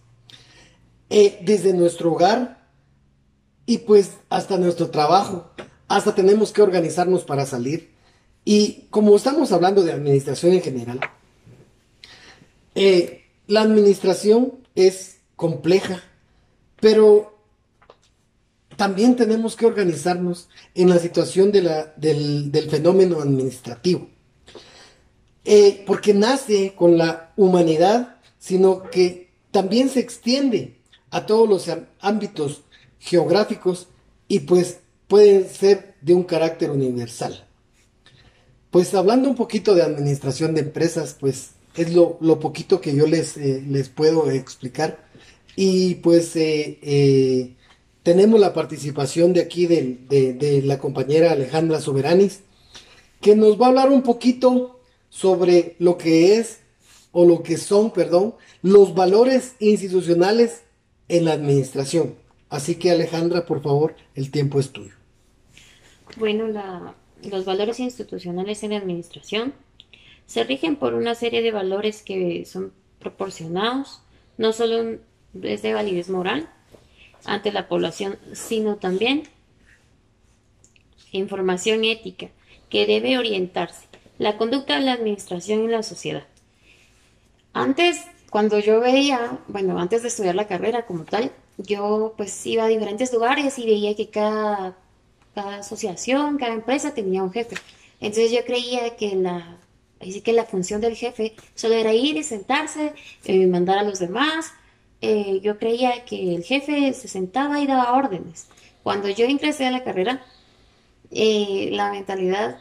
desde 1.09 1.73
nuestro 1.73 2.13
hogar 2.13 2.67
y 3.67 3.79
pues 3.79 4.11
hasta 4.29 4.59
nuestro 4.59 4.91
trabajo, 4.91 5.53
hasta 5.95 6.13
tenemos 6.13 6.51
que 6.51 6.61
organizarnos 6.61 7.23
para 7.23 7.47
salir. 7.47 7.93
Y 8.45 8.87
como 8.91 9.15
estamos 9.15 9.53
hablando 9.53 9.85
de 9.85 9.93
administración 9.93 10.53
en 10.53 10.61
general, 10.61 11.01
la 13.47 13.61
administración 13.61 14.55
es 14.75 15.19
compleja, 15.37 16.03
pero 16.81 17.39
también 18.77 19.15
tenemos 19.15 19.55
que 19.55 19.67
organizarnos 19.67 20.49
en 20.75 20.89
la 20.89 20.99
situación 20.99 21.53
de 21.53 21.63
la, 21.63 21.95
del, 21.97 22.51
fenómeno 22.69 23.21
administrativo. 23.21 24.09
Eh, 25.45 25.85
porque 25.87 26.13
nace 26.13 26.75
con 26.75 26.99
la 26.99 27.33
humanidad, 27.37 28.17
sino 28.41 28.91
que 28.91 29.31
también 29.53 29.89
se 29.89 30.01
extiende 30.01 30.81
a 31.13 31.25
todos 31.25 31.49
los 31.49 31.71
ámbitos 32.01 32.63
geográficos 32.99 33.87
y 34.27 34.41
pues 34.41 34.81
puede 35.09 35.49
ser 35.49 35.95
de 36.01 36.15
un 36.15 36.25
carácter 36.25 36.71
universal. 36.71 37.47
Pues 38.71 38.95
hablando 38.95 39.29
un 39.29 39.37
poquito 39.37 39.75
de 39.75 39.83
administración 39.83 40.55
de 40.55 40.63
empresas, 40.63 41.17
pues 41.19 41.51
es 41.77 41.93
lo, 41.93 42.19
poquito 42.41 42.81
que 42.81 42.95
yo 42.95 43.07
les, 43.07 43.37
eh, 43.37 43.63
les 43.69 43.89
puedo 43.89 44.31
explicar. 44.31 45.05
Y 45.57 45.97
pues 45.97 46.33
eh, 46.35 47.55
tenemos 48.05 48.39
la 48.39 48.53
participación 48.53 49.33
de 49.33 49.41
aquí 49.41 49.67
de, 49.67 50.63
la 50.65 50.79
compañera 50.79 51.33
Alejandra 51.33 51.81
Soberanis, 51.81 52.41
que 53.21 53.35
nos 53.35 53.61
va 53.61 53.67
a 53.67 53.69
hablar 53.71 53.89
un 53.89 54.03
poquito 54.03 54.81
sobre 55.09 55.75
lo 55.79 55.97
que 55.97 56.37
es, 56.37 56.59
o 57.13 57.25
lo 57.25 57.43
que 57.43 57.57
son, 57.57 57.93
perdón, 57.93 58.35
los 58.61 58.95
valores 58.95 59.55
institucionales 59.59 60.63
en 61.09 61.25
la 61.25 61.33
administración. 61.33 62.15
Así 62.55 62.77
que 62.77 62.93
Alejandra, 62.93 63.47
por 63.47 63.61
favor, 63.61 63.97
el 64.15 64.31
tiempo 64.31 64.61
es 64.61 64.71
tuyo. 64.71 64.95
Bueno, 66.17 66.47
los 67.29 67.45
valores 67.45 67.81
institucionales 67.81 68.63
en 68.63 68.71
la 68.71 68.77
administración 68.77 69.55
se 70.27 70.45
rigen 70.45 70.77
por 70.77 70.95
una 70.95 71.17
serie 71.17 71.43
de 71.43 71.51
valores 71.51 72.05
que 72.05 72.45
son 72.45 72.73
proporcionados, 73.01 74.03
no 74.39 74.53
solo 74.53 75.01
es 75.43 75.63
de 75.63 75.75
validez 75.75 76.09
moral, 76.11 76.49
ante 77.25 77.51
la 77.51 77.67
población, 77.67 78.19
sino 78.35 78.77
también 78.77 79.25
información 81.11 81.85
ética 81.85 82.29
que 82.71 82.87
debe 82.87 83.19
orientarse 83.19 83.89
la 84.19 84.37
conducta 84.37 84.77
de 84.77 84.83
la 84.83 84.93
administración 84.93 85.63
en 85.63 85.73
la 85.73 85.83
sociedad. 85.83 86.29
Antes, 87.53 88.01
cuando 88.31 88.61
yo 88.61 88.79
veía, 88.79 89.41
bueno, 89.49 89.81
antes 89.81 90.03
de 90.03 90.09
estudiar 90.09 90.37
la 90.37 90.47
carrera 90.47 90.87
como 90.87 91.03
tal, 91.03 91.33
yo 91.59 92.15
pues 92.17 92.45
iba 92.47 92.65
a 92.65 92.69
diferentes 92.69 93.13
lugares 93.13 93.59
y 93.59 93.67
veía 93.67 93.95
que 93.95 94.09
cada, 94.09 94.77
cada 95.35 95.59
asociación, 95.59 96.39
cada 96.39 96.55
empresa 96.55 96.95
tenía 96.95 97.23
un 97.23 97.33
jefe. 97.33 97.57
Entonces 98.01 98.33
yo 98.33 98.45
creía 98.45 98.97
que 98.97 99.15
la, 99.17 99.59
así 100.01 100.21
que 100.21 100.33
la 100.33 100.45
función 100.45 100.81
del 100.81 100.97
jefe 100.97 101.35
solo 101.55 101.75
era 101.75 101.93
ir 101.93 102.17
y 102.17 102.25
sentarse, 102.25 102.93
eh, 103.25 103.47
mandar 103.47 103.79
a 103.79 103.83
los 103.83 103.99
demás, 103.99 104.53
eh, 105.01 105.41
yo 105.43 105.59
creía 105.59 106.05
que 106.05 106.35
el 106.35 106.45
jefe 106.45 106.93
se 106.95 107.09
sentaba 107.09 107.61
y 107.61 107.67
daba 107.67 107.93
órdenes. 107.95 108.47
Cuando 108.83 109.09
yo 109.09 109.27
ingresé 109.27 109.67
a 109.67 109.71
la 109.71 109.85
carrera, 109.85 110.25
eh, 111.11 111.69
la 111.73 111.91
mentalidad 111.93 112.59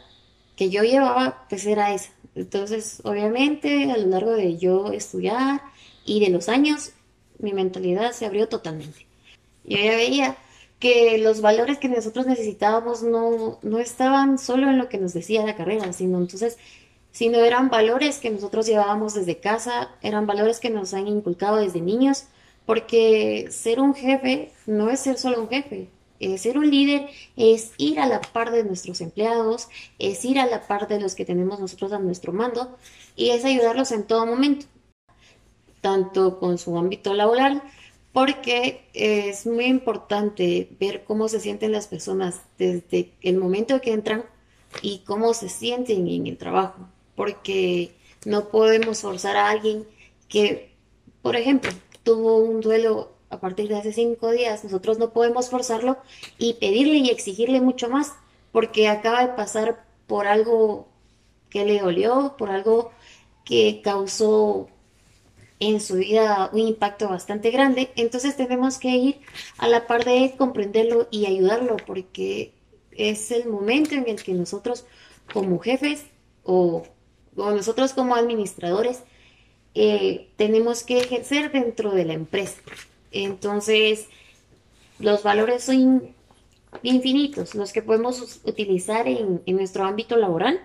que 0.56 0.70
yo 0.70 0.82
llevaba 0.82 1.46
pues 1.48 1.66
era 1.66 1.94
esa. 1.94 2.10
Entonces, 2.34 3.00
obviamente, 3.04 3.90
a 3.90 3.96
lo 3.96 4.06
largo 4.08 4.32
de 4.32 4.58
yo 4.58 4.92
estudiar 4.92 5.62
y 6.04 6.20
de 6.20 6.30
los 6.30 6.48
años, 6.48 6.92
mi 7.38 7.52
mentalidad 7.52 8.12
se 8.12 8.26
abrió 8.26 8.48
totalmente. 8.48 9.06
Yo 9.64 9.78
ya 9.78 9.96
veía 9.96 10.36
que 10.78 11.18
los 11.18 11.40
valores 11.40 11.78
que 11.78 11.88
nosotros 11.88 12.26
necesitábamos 12.26 13.02
no, 13.02 13.58
no 13.62 13.78
estaban 13.78 14.38
solo 14.38 14.68
en 14.68 14.78
lo 14.78 14.88
que 14.88 14.98
nos 14.98 15.14
decía 15.14 15.46
la 15.46 15.56
carrera, 15.56 15.92
sino 15.92 16.18
entonces 16.18 16.58
sino 17.14 17.38
eran 17.38 17.70
valores 17.70 18.18
que 18.18 18.28
nosotros 18.28 18.66
llevábamos 18.66 19.14
desde 19.14 19.38
casa, 19.38 19.92
eran 20.02 20.26
valores 20.26 20.58
que 20.58 20.68
nos 20.68 20.94
han 20.94 21.06
inculcado 21.06 21.58
desde 21.58 21.80
niños 21.80 22.24
porque 22.66 23.46
ser 23.50 23.80
un 23.80 23.94
jefe 23.94 24.50
no 24.66 24.90
es 24.90 25.00
ser 25.00 25.16
solo 25.16 25.40
un 25.40 25.48
jefe. 25.48 25.88
ser 26.38 26.58
un 26.58 26.68
líder 26.70 27.08
es 27.36 27.72
ir 27.76 28.00
a 28.00 28.06
la 28.06 28.20
par 28.20 28.50
de 28.50 28.64
nuestros 28.64 29.00
empleados, 29.00 29.68
es 30.00 30.24
ir 30.24 30.40
a 30.40 30.46
la 30.46 30.66
par 30.66 30.88
de 30.88 30.98
los 30.98 31.14
que 31.14 31.24
tenemos 31.24 31.60
nosotros 31.60 31.92
a 31.92 31.98
nuestro 32.00 32.32
mando 32.32 32.76
y 33.14 33.30
es 33.30 33.44
ayudarlos 33.44 33.92
en 33.92 34.04
todo 34.04 34.26
momento, 34.26 34.66
tanto 35.84 36.38
con 36.38 36.56
su 36.56 36.78
ámbito 36.78 37.12
laboral, 37.12 37.62
porque 38.14 38.88
es 38.94 39.46
muy 39.46 39.66
importante 39.66 40.66
ver 40.80 41.04
cómo 41.04 41.28
se 41.28 41.40
sienten 41.40 41.72
las 41.72 41.88
personas 41.88 42.40
desde 42.56 43.12
el 43.20 43.36
momento 43.36 43.82
que 43.82 43.92
entran 43.92 44.24
y 44.80 45.00
cómo 45.00 45.34
se 45.34 45.50
sienten 45.50 46.08
en 46.08 46.26
el 46.26 46.38
trabajo, 46.38 46.88
porque 47.16 47.92
no 48.24 48.48
podemos 48.48 49.02
forzar 49.02 49.36
a 49.36 49.50
alguien 49.50 49.84
que, 50.26 50.72
por 51.20 51.36
ejemplo, 51.36 51.70
tuvo 52.02 52.38
un 52.38 52.62
duelo 52.62 53.12
a 53.28 53.38
partir 53.38 53.68
de 53.68 53.76
hace 53.76 53.92
cinco 53.92 54.30
días, 54.30 54.64
nosotros 54.64 54.98
no 54.98 55.10
podemos 55.10 55.50
forzarlo 55.50 55.98
y 56.38 56.54
pedirle 56.54 56.94
y 56.94 57.10
exigirle 57.10 57.60
mucho 57.60 57.90
más, 57.90 58.14
porque 58.52 58.88
acaba 58.88 59.20
de 59.20 59.34
pasar 59.34 59.84
por 60.06 60.28
algo 60.28 60.88
que 61.50 61.66
le 61.66 61.78
dolió, 61.78 62.36
por 62.38 62.48
algo 62.48 62.90
que 63.44 63.82
causó 63.84 64.70
en 65.68 65.80
su 65.80 65.96
vida 65.96 66.50
un 66.52 66.60
impacto 66.60 67.08
bastante 67.08 67.50
grande. 67.50 67.90
Entonces 67.96 68.36
tenemos 68.36 68.78
que 68.78 68.88
ir 68.88 69.20
a 69.58 69.68
la 69.68 69.86
par 69.86 70.04
de 70.04 70.34
comprenderlo 70.36 71.08
y 71.10 71.26
ayudarlo, 71.26 71.76
porque 71.86 72.52
es 72.92 73.30
el 73.30 73.48
momento 73.48 73.94
en 73.94 74.08
el 74.08 74.22
que 74.22 74.32
nosotros 74.32 74.84
como 75.32 75.58
jefes 75.58 76.04
o, 76.42 76.84
o 77.36 77.50
nosotros 77.50 77.92
como 77.92 78.14
administradores 78.14 79.02
eh, 79.74 80.28
tenemos 80.36 80.84
que 80.84 80.98
ejercer 80.98 81.50
dentro 81.50 81.90
de 81.92 82.04
la 82.04 82.12
empresa. 82.12 82.60
Entonces, 83.10 84.06
los 84.98 85.22
valores 85.22 85.64
son 85.64 86.14
infinitos, 86.82 87.54
los 87.54 87.72
que 87.72 87.82
podemos 87.82 88.40
utilizar 88.44 89.08
en, 89.08 89.42
nuestro 89.46 89.84
ámbito 89.84 90.16
laboral. 90.16 90.60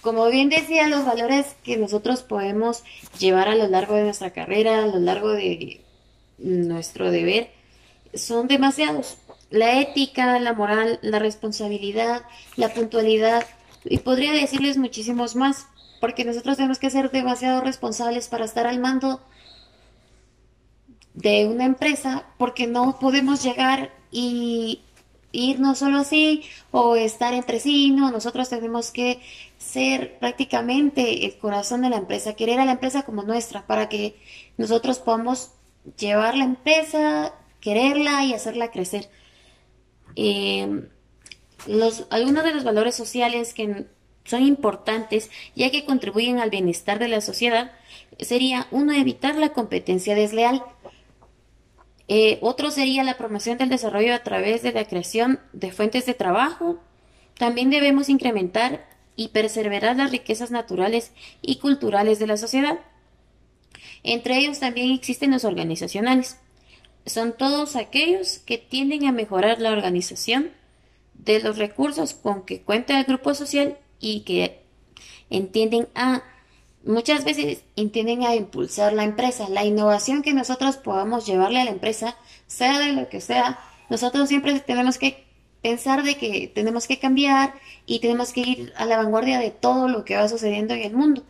Como 0.00 0.26
bien 0.28 0.48
decía, 0.48 0.88
los 0.88 1.04
valores 1.04 1.56
que 1.62 1.76
nosotros 1.76 2.22
podemos 2.22 2.82
llevar 3.18 3.48
a 3.48 3.54
lo 3.54 3.68
largo 3.68 3.94
de 3.94 4.04
nuestra 4.04 4.32
carrera, 4.32 4.84
a 4.84 4.86
lo 4.86 4.98
largo 4.98 5.30
de 5.30 5.82
nuestro 6.38 7.10
deber, 7.10 7.50
son 8.14 8.48
demasiados. 8.48 9.18
La 9.50 9.80
ética, 9.80 10.38
la 10.38 10.52
moral, 10.52 10.98
la 11.02 11.18
responsabilidad, 11.18 12.22
la 12.56 12.72
puntualidad, 12.72 13.44
y 13.84 13.98
podría 13.98 14.32
decirles 14.32 14.76
muchísimos 14.76 15.36
más 15.36 15.66
porque 16.00 16.24
nosotros 16.24 16.56
tenemos 16.56 16.78
que 16.78 16.90
ser 16.90 17.10
demasiado 17.10 17.60
responsables 17.60 18.28
para 18.28 18.46
estar 18.46 18.66
al 18.66 18.80
mando 18.80 19.20
de 21.14 21.46
una 21.46 21.66
empresa, 21.66 22.24
porque 22.38 22.66
no 22.66 22.98
podemos 22.98 23.42
llegar 23.42 23.92
y 24.10 24.80
irnos 25.32 25.78
solo 25.78 25.98
así 25.98 26.44
o 26.70 26.96
estar 26.96 27.34
entre 27.34 27.60
sí, 27.60 27.90
no, 27.90 28.10
nosotros 28.10 28.48
tenemos 28.48 28.90
que 28.90 29.20
ser 29.60 30.18
prácticamente 30.18 31.26
el 31.26 31.36
corazón 31.38 31.82
de 31.82 31.90
la 31.90 31.98
empresa, 31.98 32.34
querer 32.34 32.58
a 32.58 32.64
la 32.64 32.72
empresa 32.72 33.02
como 33.02 33.22
nuestra, 33.22 33.66
para 33.66 33.88
que 33.88 34.16
nosotros 34.56 34.98
podamos 34.98 35.52
llevar 35.98 36.36
la 36.36 36.44
empresa, 36.44 37.34
quererla 37.60 38.24
y 38.24 38.32
hacerla 38.32 38.70
crecer. 38.70 39.10
Eh, 40.16 40.88
algunos 42.10 42.42
de 42.42 42.54
los 42.54 42.64
valores 42.64 42.94
sociales 42.94 43.52
que 43.52 43.86
son 44.24 44.42
importantes 44.42 45.30
ya 45.54 45.70
que 45.70 45.84
contribuyen 45.84 46.38
al 46.38 46.50
bienestar 46.50 46.98
de 46.98 47.08
la 47.08 47.20
sociedad, 47.20 47.72
sería 48.18 48.66
uno, 48.70 48.92
evitar 48.94 49.36
la 49.36 49.50
competencia 49.50 50.14
desleal. 50.14 50.62
Eh, 52.08 52.38
otro 52.40 52.70
sería 52.70 53.04
la 53.04 53.18
promoción 53.18 53.58
del 53.58 53.68
desarrollo 53.68 54.14
a 54.14 54.22
través 54.22 54.62
de 54.62 54.72
la 54.72 54.86
creación 54.86 55.38
de 55.52 55.70
fuentes 55.70 56.06
de 56.06 56.14
trabajo. 56.14 56.80
También 57.38 57.70
debemos 57.70 58.08
incrementar 58.08 58.88
y 59.16 59.28
perseverar 59.28 59.96
las 59.96 60.10
riquezas 60.10 60.50
naturales 60.50 61.12
y 61.42 61.56
culturales 61.56 62.18
de 62.18 62.26
la 62.26 62.36
sociedad. 62.36 62.80
Entre 64.02 64.38
ellos 64.38 64.60
también 64.60 64.92
existen 64.92 65.30
los 65.30 65.44
organizacionales. 65.44 66.38
Son 67.06 67.36
todos 67.36 67.76
aquellos 67.76 68.38
que 68.38 68.58
tienden 68.58 69.06
a 69.06 69.12
mejorar 69.12 69.60
la 69.60 69.72
organización 69.72 70.50
de 71.14 71.40
los 71.40 71.58
recursos 71.58 72.14
con 72.14 72.44
que 72.44 72.62
cuenta 72.62 72.98
el 72.98 73.04
grupo 73.04 73.34
social 73.34 73.78
y 73.98 74.20
que 74.20 74.62
entienden 75.28 75.88
a, 75.94 76.22
muchas 76.84 77.24
veces 77.24 77.62
entienden 77.76 78.24
a 78.24 78.34
impulsar 78.34 78.92
la 78.92 79.04
empresa, 79.04 79.48
la 79.48 79.64
innovación 79.64 80.22
que 80.22 80.34
nosotros 80.34 80.76
podamos 80.76 81.26
llevarle 81.26 81.60
a 81.60 81.64
la 81.64 81.70
empresa, 81.70 82.16
sea 82.46 82.78
de 82.78 82.92
lo 82.92 83.08
que 83.08 83.20
sea, 83.20 83.60
nosotros 83.90 84.28
siempre 84.28 84.58
tenemos 84.60 84.98
que 84.98 85.29
pensar 85.62 86.02
de 86.02 86.16
que 86.16 86.50
tenemos 86.54 86.86
que 86.86 86.98
cambiar 86.98 87.54
y 87.86 88.00
tenemos 88.00 88.32
que 88.32 88.40
ir 88.40 88.72
a 88.76 88.86
la 88.86 88.96
vanguardia 88.96 89.38
de 89.38 89.50
todo 89.50 89.88
lo 89.88 90.04
que 90.04 90.16
va 90.16 90.28
sucediendo 90.28 90.74
en 90.74 90.82
el 90.82 90.92
mundo. 90.94 91.22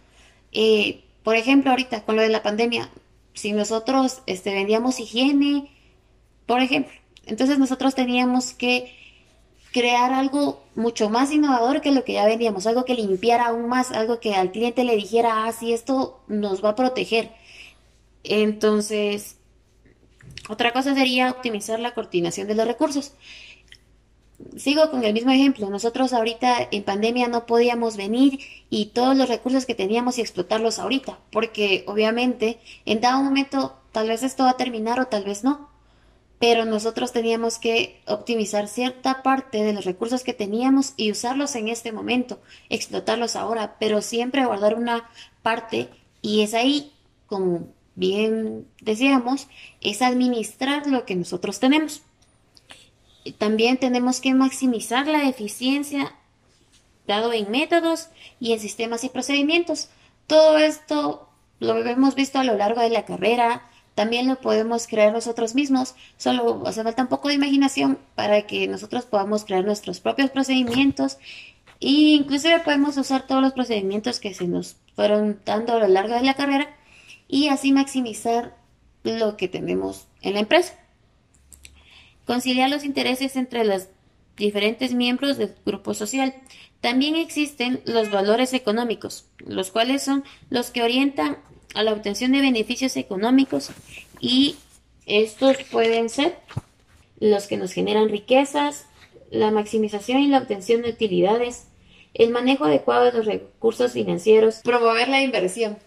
Eh, 0.53 1.05
por 1.23 1.37
ejemplo, 1.37 1.71
ahorita 1.71 2.05
con 2.05 2.17
lo 2.17 2.23
de 2.23 2.29
la 2.29 2.43
pandemia, 2.43 2.91
si 3.35 3.53
nosotros 3.53 4.23
este, 4.27 4.55
vendíamos 4.55 5.01
higiene, 5.01 5.71
por 6.47 6.61
ejemplo, 6.61 6.93
entonces 7.27 7.59
nosotros 7.59 7.95
teníamos 7.95 8.55
que 8.55 8.95
crear 9.73 10.13
algo 10.13 10.65
mucho 10.75 11.11
más 11.11 11.31
innovador 11.31 11.81
que 11.81 11.93
lo 11.93 12.05
que 12.05 12.15
ya 12.15 12.27
vendíamos, 12.27 12.67
algo 12.67 12.85
que 12.85 12.95
limpiara 12.95 13.47
aún 13.47 13.69
más, 13.69 13.93
algo 13.93 14.19
que 14.19 14.35
al 14.35 14.51
cliente 14.51 14.85
le 14.85 14.97
dijera, 14.97 15.45
ah, 15.45 15.53
sí, 15.53 15.73
esto 15.73 16.21
nos 16.27 16.65
va 16.65 16.71
a 16.71 16.75
proteger. 16.75 17.31
Entonces, 18.25 19.37
otra 20.49 20.73
cosa 20.73 20.95
sería 20.95 21.31
optimizar 21.31 21.79
la 21.79 21.95
coordinación 21.95 22.49
de 22.49 22.55
los 22.55 22.67
recursos. 22.67 23.13
Sigo 24.57 24.91
con 24.91 25.05
el 25.05 25.13
mismo 25.13 25.31
ejemplo. 25.31 25.69
Nosotros 25.71 26.13
ahorita 26.13 26.69
en 26.71 26.83
pandemia 26.83 27.29
no 27.29 27.47
podíamos 27.47 27.97
venir 27.97 28.41
y 28.71 28.87
todos 28.87 29.17
los 29.17 29.29
recursos 29.29 29.67
que 29.67 29.75
teníamos 29.75 30.19
y 30.19 30.21
explotarlos 30.21 30.79
ahorita, 30.79 31.19
porque 31.31 31.85
obviamente 31.87 32.59
en 32.87 33.01
dado 33.01 33.23
momento 33.23 33.77
tal 33.93 34.09
vez 34.09 34.23
esto 34.23 34.45
va 34.45 34.51
a 34.51 34.57
terminar 34.57 35.01
o 35.01 35.07
tal 35.07 35.25
vez 35.25 35.45
no 35.45 35.71
pero 36.41 36.65
nosotros 36.65 37.13
teníamos 37.13 37.59
que 37.59 38.01
optimizar 38.07 38.67
cierta 38.67 39.23
parte 39.23 39.63
de 39.63 39.75
los 39.75 39.85
recursos 39.85 40.25
que 40.25 40.33
teníamos 40.33 40.95
y 40.97 41.13
usarlos 41.13 41.55
en 41.55 41.69
este 41.69 41.93
momento, 41.93 42.41
explotarlos 42.71 43.37
ahora, 43.37 43.77
pero 43.79 44.01
siempre 44.01 44.47
guardar 44.47 44.75
una 44.75 45.11
parte 45.43 45.91
y 46.23 46.41
es 46.41 46.55
ahí, 46.55 46.95
como 47.27 47.69
bien 47.95 48.67
decíamos, 48.81 49.49
es 49.83 50.01
administrar 50.01 50.87
lo 50.87 51.05
que 51.05 51.15
nosotros 51.15 51.61
tenemos. 51.61 52.01
También 53.33 53.77
tenemos 53.79 54.21
que 54.21 54.35
maximizar 54.35 55.07
la 55.07 55.29
eficiencia 55.29 56.15
dado 57.07 57.33
en 57.33 57.51
métodos 57.51 58.09
y 58.39 58.53
en 58.53 58.61
sistemas 58.61 59.05
y 59.05 59.09
procedimientos. 59.09 59.89
Todo 60.27 60.59
esto 60.59 61.29
lo 61.59 61.77
hemos 61.85 62.15
visto 62.15 62.39
a 62.39 62.45
lo 62.45 62.57
largo 62.57 62.81
de 62.81 62.91
la 62.91 63.05
carrera, 63.05 63.63
también 63.95 64.29
lo 64.29 64.41
podemos 64.41 64.87
crear 64.87 65.13
nosotros 65.13 65.55
mismos, 65.55 65.95
solo 66.17 66.63
hace 66.67 66.83
falta 66.83 67.03
un 67.03 67.09
poco 67.09 67.29
de 67.29 67.35
imaginación 67.35 67.99
para 68.15 68.47
que 68.47 68.67
nosotros 68.67 69.05
podamos 69.05 69.45
crear 69.45 69.65
nuestros 69.65 70.01
propios 70.01 70.31
procedimientos 70.31 71.19
e 71.81 71.91
inclusive 71.91 72.61
podemos 72.61 72.97
usar 72.97 73.27
todos 73.27 73.43
los 73.43 73.53
procedimientos 73.53 74.21
que 74.21 74.33
se 74.33 74.47
nos 74.47 74.77
fueron 74.95 75.41
dando 75.45 75.75
a 75.75 75.81
lo 75.81 75.89
largo 75.89 76.15
de 76.15 76.23
la 76.23 76.35
carrera 76.35 76.75
y 77.29 77.49
así 77.49 77.73
maximizar 77.73 78.57
lo 79.03 79.37
que 79.37 79.49
tenemos 79.49 80.07
en 80.23 80.35
la 80.35 80.41
empresa. 80.41 80.80
Conciliar 82.27 82.71
los 82.71 82.85
intereses 82.85 83.37
entre 83.37 83.65
los 83.65 83.89
diferentes 84.37 84.95
miembros 84.95 85.37
del 85.39 85.55
grupo 85.65 85.95
social. 85.95 86.35
También 86.81 87.17
existen 87.17 87.81
los 87.85 88.11
valores 88.11 88.53
económicos, 88.55 89.27
los 89.39 89.71
cuales 89.71 90.03
son 90.03 90.25
los 90.49 90.71
que 90.71 90.83
orientan 90.83 91.39
a 91.75 91.83
la 91.83 91.93
obtención 91.93 92.33
de 92.33 92.41
beneficios 92.41 92.97
económicos 92.97 93.71
y 94.19 94.57
estos 95.07 95.57
pueden 95.71 96.09
ser 96.09 96.39
los 97.21 97.47
que 97.47 97.59
nos 97.59 97.73
generan 97.73 98.09
riquezas, 98.09 98.87
la 99.31 99.51
maximización 99.51 100.21
y 100.21 100.29
la 100.29 100.39
obtención 100.39 100.83
de 100.83 100.91
utilidades, 100.91 101.67
el 102.15 102.31
manejo 102.31 102.65
adecuado 102.65 103.05
de 103.05 103.13
los 103.13 103.27
recursos 103.27 103.93
financieros, 103.93 104.61
promover 104.65 105.09
la 105.09 105.23
inversión. 105.23 105.79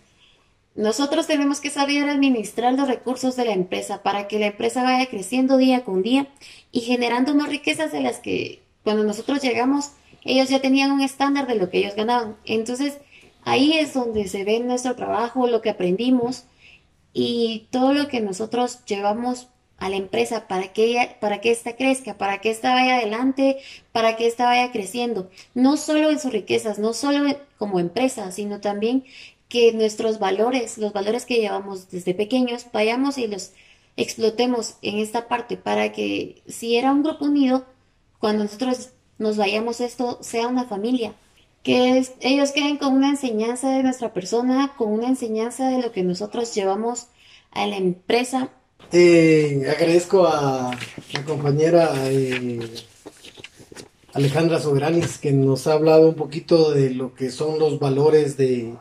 Nosotros 0.75 1.27
tenemos 1.27 1.62
que 1.62 1.69
saber 1.69 2.09
administrar 2.09 2.73
los 2.73 2.88
recursos 2.88 3.36
de 3.36 3.45
la 3.45 3.53
empresa 3.53 4.01
para 4.01 4.27
que 4.27 4.39
la 4.39 4.47
empresa 4.47 4.83
vaya 4.83 5.05
creciendo 5.07 5.57
día 5.57 5.83
con 5.83 6.01
día 6.01 6.27
y 6.71 6.81
generando 6.81 7.36
más 7.36 7.49
riquezas 7.49 7.91
de 7.91 8.01
las 8.01 8.19
que 8.19 8.62
cuando 8.83 9.03
nosotros 9.03 9.41
llegamos 9.41 9.91
ellos 10.25 10.49
ya 10.49 10.62
tenían 10.62 10.91
un 10.91 11.01
estándar 11.01 11.47
de 11.47 11.55
lo 11.55 11.69
que 11.69 11.79
ellos 11.79 11.95
ganaban. 11.95 12.38
Entonces, 12.45 12.97
Ahí 13.45 13.73
es 13.77 13.93
donde 13.93 14.27
se 14.27 14.43
ve 14.45 14.59
nuestro 14.59 14.95
trabajo, 14.95 15.47
lo 15.47 15.62
que 15.62 15.69
aprendimos 15.69 16.45
y 17.13 17.67
todo 17.71 17.93
lo 17.93 18.07
que 18.07 18.21
nosotros 18.21 18.86
llevamos 18.86 19.49
a 19.77 19.89
la 19.89 19.97
empresa 19.97 20.47
para 20.47 20.71
que 20.71 21.17
para 21.19 21.41
que 21.41 21.51
ésta 21.51 21.75
crezca, 21.75 22.17
para 22.17 22.39
que 22.39 22.51
ésta 22.51 22.73
vaya 22.73 22.97
adelante, 22.97 23.57
para 23.91 24.15
que 24.15 24.27
ésta 24.27 24.45
vaya 24.45 24.71
creciendo, 24.71 25.29
no 25.55 25.75
solo 25.77 26.09
en 26.09 26.19
sus 26.19 26.31
riquezas, 26.31 26.79
no 26.79 26.93
solo 26.93 27.36
como 27.57 27.79
empresa, 27.79 28.31
sino 28.31 28.62
también 28.62 29.03
que 29.54 29.72
nuestros 29.72 30.18
valores, 30.18 30.80
los 30.80 30.94
valores 30.94 31.28
que 31.28 31.36
llevamos 31.36 31.92
desde 31.92 32.16
pequeños, 32.16 32.66
vayamos 32.74 33.20
y 33.20 33.28
los 33.28 33.52
explotemos 33.98 34.78
en 34.82 34.98
esta 34.98 35.28
parte 35.28 35.58
para 35.58 35.92
que 35.92 36.42
si 36.48 36.76
era 36.76 36.92
un 36.92 37.04
grupo 37.04 37.26
unido, 37.26 37.63
cuando 38.18 38.46
nosotros 38.46 38.89
nos 39.20 39.38
vayamos 39.38 39.80
esto 39.80 40.18
sea 40.24 40.48
una 40.48 40.66
familia, 40.66 41.13
que 41.62 42.04
ellos 42.22 42.52
queden 42.52 42.78
con 42.78 42.94
una 42.94 43.12
enseñanza 43.12 43.70
de 43.70 43.84
nuestra 43.84 44.12
persona, 44.12 44.74
con 44.76 44.92
una 44.92 45.08
enseñanza 45.08 45.70
de 45.70 45.84
lo 45.84 45.92
que 45.92 46.02
nosotros 46.02 46.56
llevamos 46.56 47.10
a 47.52 47.68
la 47.68 47.78
empresa. 47.78 48.50
Eh, 48.92 49.68
agradezco 49.70 50.26
a 50.26 50.72
la 51.13 51.26
compañera 51.26 51.92
eh, 52.06 52.60
Alejandra 54.13 54.60
Soberanis 54.60 55.20
que 55.20 55.32
nos 55.32 55.68
ha 55.68 55.74
hablado 55.74 56.10
un 56.10 56.16
poquito 56.16 56.72
de 56.72 56.89
lo 56.89 57.13
que 57.13 57.30
son 57.30 57.60
los 57.60 57.78
valores 57.78 58.36
de, 58.36 58.74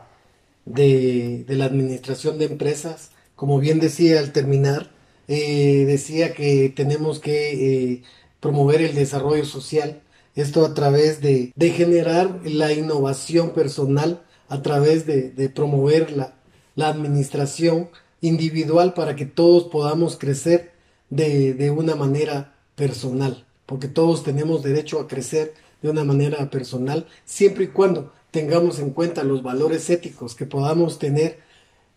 de, 0.65 1.45
la 1.47 1.65
administración 1.65 2.37
de 2.37 2.45
empresas. 2.45 3.11
Como 3.35 3.59
bien 3.59 3.79
decía 3.79 4.19
al 4.19 4.31
terminar, 4.31 4.91
eh, 5.27 5.85
decía 5.87 6.33
que 6.33 6.71
tenemos 6.75 7.19
que 7.19 8.03
promover 8.39 8.81
el 8.81 8.95
desarrollo 8.95 9.45
social 9.45 10.01
esto 10.35 10.65
a 10.65 10.73
través 10.73 11.21
de, 11.21 11.53
generar 11.57 12.41
la 12.43 12.73
innovación 12.73 13.51
personal, 13.51 14.21
a 14.49 14.61
través 14.61 15.05
de, 15.05 15.49
promover 15.49 16.11
la, 16.11 16.33
la, 16.75 16.89
administración 16.89 17.89
individual 18.21 18.93
para 18.93 19.15
que 19.15 19.25
todos 19.25 19.65
podamos 19.65 20.17
crecer 20.17 20.71
de, 21.09 21.53
de 21.53 21.71
una 21.71 21.95
manera 21.95 22.55
personal, 22.75 23.45
porque 23.65 23.87
todos 23.87 24.23
tenemos 24.23 24.63
derecho 24.63 24.99
a 24.99 25.07
crecer 25.07 25.53
de 25.81 25.89
una 25.89 26.03
manera 26.03 26.49
personal, 26.49 27.05
siempre 27.25 27.65
y 27.65 27.67
cuando 27.67 28.11
tengamos 28.33 28.79
en 28.79 28.89
cuenta 28.89 29.23
los 29.23 29.43
valores 29.43 29.91
éticos 29.91 30.33
que 30.33 30.47
podamos 30.47 30.97
tener 30.97 31.39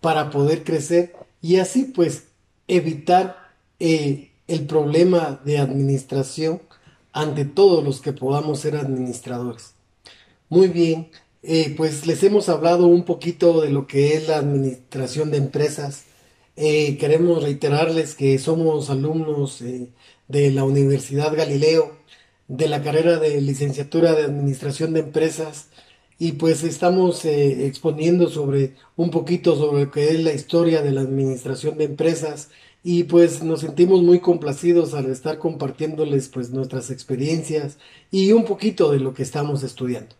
para 0.02 0.28
poder 0.30 0.64
crecer 0.64 1.14
y 1.40 1.56
así 1.56 1.84
pues 1.84 2.24
evitar 2.68 3.54
eh, 3.80 4.32
el 4.46 4.66
problema 4.66 5.40
de 5.46 5.56
administración 5.58 6.60
ante 7.14 7.46
todos 7.46 7.82
los 7.82 8.02
que 8.02 8.12
podamos 8.12 8.60
ser 8.60 8.76
administradores. 8.76 9.72
Muy 10.50 10.68
bien, 10.68 11.08
eh, 11.42 11.72
pues 11.74 12.06
les 12.06 12.22
hemos 12.22 12.50
hablado 12.50 12.86
un 12.86 13.04
poquito 13.04 13.62
de 13.62 13.70
lo 13.70 13.86
que 13.86 14.14
es 14.14 14.28
la 14.28 14.36
administración 14.36 15.30
de 15.30 15.38
empresas. 15.38 16.04
Eh, 16.56 16.98
queremos 16.98 17.42
reiterarles 17.42 18.14
que 18.14 18.38
somos 18.38 18.90
alumnos 18.90 19.64
de 20.28 20.50
la 20.50 20.64
Universidad 20.64 21.34
Galileo, 21.34 21.96
de 22.48 22.68
la 22.68 22.82
carrera 22.82 23.18
de 23.18 23.40
licenciatura 23.40 24.12
de 24.12 24.24
Administración 24.24 24.92
de 24.92 25.00
Empresas, 25.00 25.68
y 26.18 26.32
pues 26.32 26.64
estamos 26.64 27.24
exponiendo 27.24 28.28
sobre 28.28 28.74
un 28.96 29.10
poquito 29.10 29.56
sobre 29.56 29.84
lo 29.84 29.90
que 29.90 30.08
es 30.10 30.20
la 30.20 30.32
historia 30.32 30.82
de 30.82 30.92
la 30.92 31.02
administración 31.02 31.76
de 31.76 31.84
empresas 31.84 32.48
y 32.82 33.02
pues 33.04 33.42
nos 33.42 33.60
sentimos 33.60 34.02
muy 34.02 34.20
complacidos 34.20 34.94
al 34.94 35.10
estar 35.10 35.38
compartiéndoles 35.38 36.28
pues 36.28 36.50
nuestras 36.50 36.90
experiencias 36.90 37.78
y 38.10 38.32
un 38.32 38.44
poquito 38.44 38.92
de 38.92 39.00
lo 39.00 39.12
que 39.12 39.24
estamos 39.24 39.62
estudiando. 39.62 40.14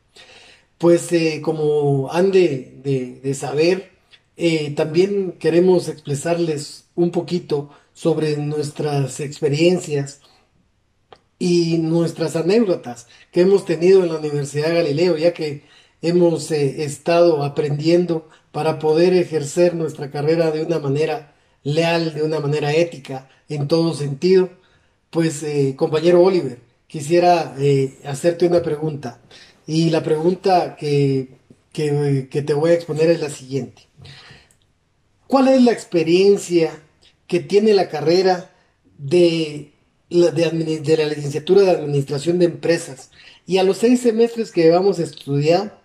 Pues 0.78 1.12
eh, 1.12 1.40
como 1.42 2.12
han 2.12 2.32
de, 2.32 3.32
saber, 3.34 3.92
eh, 4.36 4.72
también 4.72 5.36
queremos 5.38 5.88
expresarles 5.88 6.86
un 6.96 7.12
poquito 7.12 7.70
sobre 7.94 8.36
nuestras 8.36 9.20
experiencias 9.20 10.20
y 11.38 11.78
nuestras 11.78 12.34
anécdotas 12.34 13.06
que 13.30 13.42
hemos 13.42 13.64
tenido 13.64 14.02
en 14.02 14.08
la 14.08 14.18
Universidad 14.18 14.68
de 14.68 14.74
Galileo, 14.74 15.16
ya 15.16 15.32
que 15.32 15.62
hemos 16.02 16.50
eh, 16.50 16.84
estado 16.84 17.42
aprendiendo 17.42 18.28
para 18.52 18.78
poder 18.78 19.14
ejercer 19.14 19.74
nuestra 19.74 20.10
carrera 20.10 20.50
de 20.50 20.62
una 20.62 20.78
manera 20.78 21.34
leal, 21.62 22.14
de 22.14 22.22
una 22.22 22.40
manera 22.40 22.72
ética, 22.72 23.28
en 23.48 23.68
todo 23.68 23.94
sentido. 23.94 24.50
Pues, 25.10 25.42
eh, 25.42 25.74
compañero 25.76 26.22
Oliver, 26.22 26.58
quisiera 26.86 27.54
eh, 27.58 27.98
hacerte 28.04 28.46
una 28.46 28.62
pregunta. 28.62 29.20
Y 29.66 29.90
la 29.90 30.02
pregunta 30.02 30.76
que, 30.76 31.28
que, 31.72 32.42
te 32.42 32.54
voy 32.54 32.70
a 32.70 32.74
exponer 32.74 33.10
es 33.10 33.20
la 33.20 33.30
siguiente. 33.30 33.82
¿Cuál 35.26 35.48
es 35.48 35.62
la 35.62 35.72
experiencia 35.72 36.70
que 37.26 37.40
tiene 37.40 37.74
la 37.74 37.88
carrera 37.88 38.50
de 38.98 39.72
de, 40.08 40.96
la 40.96 41.06
licenciatura 41.06 41.62
de 41.62 41.70
Administración 41.70 42.38
de 42.38 42.46
Empresas? 42.46 43.10
Y 43.46 43.58
a 43.58 43.64
los 43.64 43.78
seis 43.78 44.00
semestres 44.00 44.52
que 44.52 44.70
vamos 44.70 44.98
a 44.98 45.04
estudiar, 45.04 45.80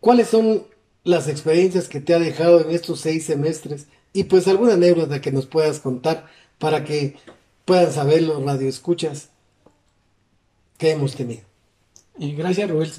¿cuáles 0.00 0.28
son 0.28 0.64
las 1.04 1.28
experiencias 1.28 1.88
que 1.88 2.00
te 2.00 2.14
ha 2.14 2.18
dejado 2.18 2.60
en 2.60 2.70
estos 2.70 3.00
seis 3.00 3.24
semestres 3.24 3.86
y 4.12 4.24
pues 4.24 4.48
alguna 4.48 4.74
anécdota 4.74 5.20
que 5.20 5.32
nos 5.32 5.46
puedas 5.46 5.80
contar 5.80 6.26
para 6.58 6.84
que 6.84 7.16
puedan 7.64 7.92
saber 7.92 8.22
los 8.22 8.42
radioescuchas. 8.42 9.30
que 10.78 10.92
hemos 10.92 11.16
tenido. 11.16 11.42
Eh, 12.20 12.34
gracias, 12.36 12.70
Rubén. 12.70 12.90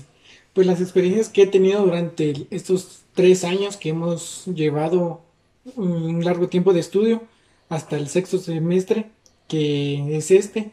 Pues 0.53 0.67
las 0.67 0.81
experiencias 0.81 1.29
que 1.29 1.43
he 1.43 1.47
tenido 1.47 1.83
durante 1.83 2.47
estos 2.51 3.03
tres 3.13 3.43
años 3.43 3.77
que 3.77 3.89
hemos 3.89 4.45
llevado 4.47 5.21
un 5.75 6.23
largo 6.25 6.49
tiempo 6.49 6.73
de 6.73 6.81
estudio 6.81 7.23
hasta 7.69 7.97
el 7.97 8.09
sexto 8.09 8.37
semestre, 8.37 9.09
que 9.47 10.17
es 10.17 10.31
este, 10.31 10.71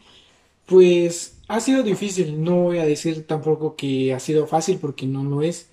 pues 0.66 1.38
ha 1.48 1.60
sido 1.60 1.82
difícil. 1.82 2.42
No 2.42 2.56
voy 2.64 2.78
a 2.78 2.86
decir 2.86 3.26
tampoco 3.26 3.76
que 3.76 4.12
ha 4.12 4.20
sido 4.20 4.46
fácil 4.46 4.78
porque 4.78 5.06
no 5.06 5.22
lo 5.24 5.42
es. 5.42 5.68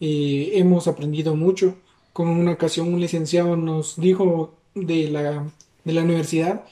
Eh, 0.00 0.52
hemos 0.54 0.88
aprendido 0.88 1.34
mucho. 1.36 1.76
Como 2.12 2.32
en 2.32 2.38
una 2.38 2.52
ocasión 2.52 2.92
un 2.92 3.00
licenciado 3.00 3.56
nos 3.56 3.96
dijo 4.00 4.54
de 4.74 5.08
la, 5.08 5.50
de 5.84 5.92
la 5.92 6.02
universidad 6.02 6.64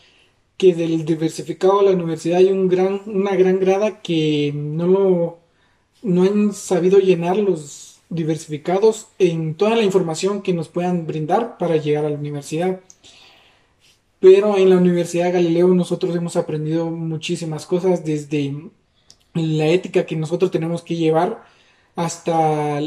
que 0.56 0.74
del 0.74 1.04
diversificado 1.04 1.78
de 1.78 1.86
la 1.86 1.92
universidad 1.92 2.38
hay 2.38 2.50
un 2.50 2.68
gran, 2.68 3.02
una 3.06 3.36
gran 3.36 3.60
grada 3.60 4.00
que 4.02 4.52
no 4.54 4.86
lo 4.86 5.38
no 6.02 6.22
han 6.22 6.52
sabido 6.52 6.98
llenar 6.98 7.36
los 7.36 8.00
diversificados 8.08 9.08
en 9.18 9.56
toda 9.56 9.76
la 9.76 9.82
información 9.82 10.42
que 10.42 10.52
nos 10.52 10.68
puedan 10.68 11.06
brindar 11.06 11.58
para 11.58 11.76
llegar 11.76 12.04
a 12.04 12.10
la 12.10 12.18
universidad. 12.18 12.80
Pero 14.20 14.56
en 14.56 14.70
la 14.70 14.76
Universidad 14.76 15.26
de 15.26 15.32
Galileo 15.32 15.68
nosotros 15.68 16.14
hemos 16.16 16.36
aprendido 16.36 16.86
muchísimas 16.90 17.66
cosas 17.66 18.04
desde 18.04 18.70
la 19.34 19.66
ética 19.66 20.06
que 20.06 20.16
nosotros 20.16 20.50
tenemos 20.50 20.82
que 20.82 20.96
llevar 20.96 21.44
hasta 21.96 22.80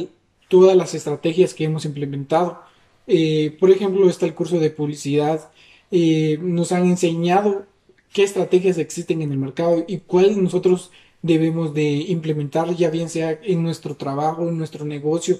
todas 0.49 0.75
las 0.75 0.93
estrategias 0.93 1.53
que 1.53 1.63
hemos 1.63 1.85
implementado. 1.85 2.61
Eh, 3.07 3.55
por 3.59 3.71
ejemplo, 3.71 4.09
está 4.09 4.25
el 4.25 4.35
curso 4.35 4.59
de 4.59 4.69
publicidad. 4.69 5.49
Eh, 5.91 6.37
nos 6.41 6.73
han 6.73 6.85
enseñado 6.85 7.65
qué 8.13 8.23
estrategias 8.23 8.77
existen 8.77 9.21
en 9.21 9.31
el 9.31 9.37
mercado 9.37 9.85
y 9.87 9.99
cuáles 9.99 10.35
nosotros 10.35 10.91
debemos 11.21 11.73
de 11.73 11.87
implementar, 11.87 12.75
ya 12.75 12.89
bien 12.89 13.09
sea 13.09 13.39
en 13.43 13.63
nuestro 13.63 13.95
trabajo, 13.95 14.47
en 14.47 14.57
nuestro 14.57 14.85
negocio, 14.85 15.39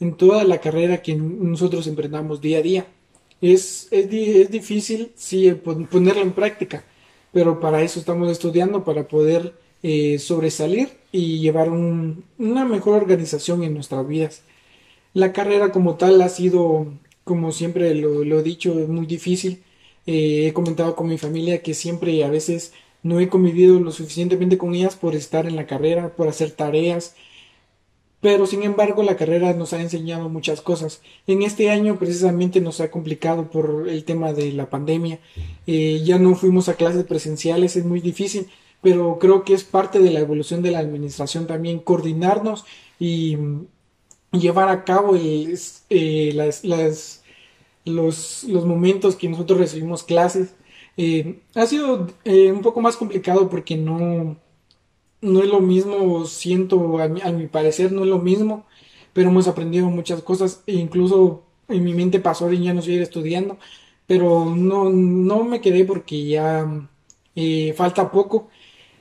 en 0.00 0.14
toda 0.16 0.44
la 0.44 0.60
carrera 0.60 1.02
que 1.02 1.14
nosotros 1.14 1.86
emprendamos 1.86 2.40
día 2.40 2.58
a 2.58 2.62
día. 2.62 2.86
Es, 3.40 3.88
es, 3.90 4.12
es 4.12 4.50
difícil, 4.50 5.12
sí, 5.14 5.52
ponerlo 5.52 6.22
en 6.22 6.32
práctica, 6.32 6.84
pero 7.32 7.60
para 7.60 7.82
eso 7.82 8.00
estamos 8.00 8.30
estudiando, 8.30 8.84
para 8.84 9.06
poder 9.06 9.54
eh, 9.82 10.18
sobresalir 10.18 10.90
y 11.12 11.40
llevar 11.40 11.70
una 11.70 12.64
mejor 12.64 13.02
organización 13.02 13.62
en 13.62 13.74
nuestras 13.74 14.06
vidas. 14.06 14.42
La 15.14 15.32
carrera 15.32 15.72
como 15.72 15.96
tal 15.96 16.20
ha 16.22 16.28
sido, 16.28 16.92
como 17.24 17.52
siempre 17.52 17.94
lo, 17.94 18.22
he 18.38 18.42
dicho, 18.42 18.74
muy 18.88 19.06
difícil. 19.06 19.62
Eh, 20.06 20.48
he 20.48 20.52
comentado 20.52 20.96
con 20.96 21.08
mi 21.08 21.18
familia 21.18 21.62
que 21.62 21.74
siempre 21.74 22.24
a 22.24 22.30
veces 22.30 22.72
no 23.02 23.20
he 23.20 23.28
convivido 23.28 23.78
lo 23.80 23.92
suficientemente 23.92 24.58
con 24.58 24.74
ellas 24.74 24.96
por 24.96 25.14
estar 25.14 25.46
en 25.46 25.56
la 25.56 25.66
carrera, 25.66 26.14
por 26.16 26.28
hacer 26.28 26.50
tareas, 26.52 27.14
pero 28.20 28.46
sin 28.46 28.62
embargo 28.64 29.02
la 29.02 29.16
carrera 29.16 29.52
nos 29.54 29.72
ha 29.72 29.80
enseñado 29.80 30.28
muchas 30.28 30.60
cosas. 30.60 31.00
En 31.26 31.42
este 31.42 31.70
año 31.70 31.98
precisamente 31.98 32.60
nos 32.60 32.80
ha 32.80 32.90
complicado 32.90 33.50
por 33.50 33.88
el 33.88 34.04
tema 34.04 34.32
de 34.32 34.52
la 34.52 34.68
pandemia. 34.70 35.20
Eh, 35.66 36.02
ya 36.04 36.18
no 36.18 36.34
fuimos 36.34 36.68
a 36.68 36.74
clases 36.74 37.04
presenciales, 37.04 37.76
es 37.76 37.84
muy 37.84 38.00
difícil, 38.00 38.48
pero 38.82 39.18
creo 39.18 39.44
que 39.44 39.54
es 39.54 39.64
parte 39.64 39.98
de 39.98 40.10
la 40.10 40.20
evolución 40.20 40.62
de 40.62 40.70
la 40.70 40.78
administración 40.78 41.46
también 41.46 41.80
coordinarnos 41.80 42.64
y 42.98 43.36
llevar 44.32 44.68
a 44.68 44.84
cabo 44.84 45.16
eh, 45.16 46.32
las, 46.34 46.64
las, 46.64 47.22
los, 47.84 48.44
los 48.44 48.64
momentos 48.66 49.16
que 49.16 49.28
nosotros 49.28 49.58
recibimos 49.58 50.02
clases. 50.02 50.54
Eh, 50.96 51.40
ha 51.54 51.66
sido 51.66 52.08
eh, 52.24 52.52
un 52.52 52.62
poco 52.62 52.80
más 52.80 52.96
complicado 52.96 53.48
porque 53.48 53.76
no, 53.76 54.36
no 55.20 55.42
es 55.42 55.48
lo 55.48 55.60
mismo, 55.60 56.24
siento, 56.26 56.98
a 57.00 57.08
mi, 57.08 57.46
parecer 57.46 57.92
no 57.92 58.02
es 58.02 58.08
lo 58.08 58.18
mismo, 58.18 58.66
pero 59.12 59.30
hemos 59.30 59.48
aprendido 59.48 59.88
muchas 59.90 60.22
cosas 60.22 60.62
e 60.66 60.74
incluso 60.74 61.44
en 61.68 61.84
mi 61.84 61.94
mente 61.94 62.20
pasó 62.20 62.48
de 62.48 62.58
ya 62.60 62.74
no 62.74 62.82
seguir 62.82 63.02
estudiando, 63.02 63.58
pero 64.06 64.46
no, 64.56 64.90
no 64.90 65.44
me 65.44 65.60
quedé 65.60 65.84
porque 65.84 66.26
ya 66.26 66.88
falta 67.76 68.10
poco, 68.10 68.48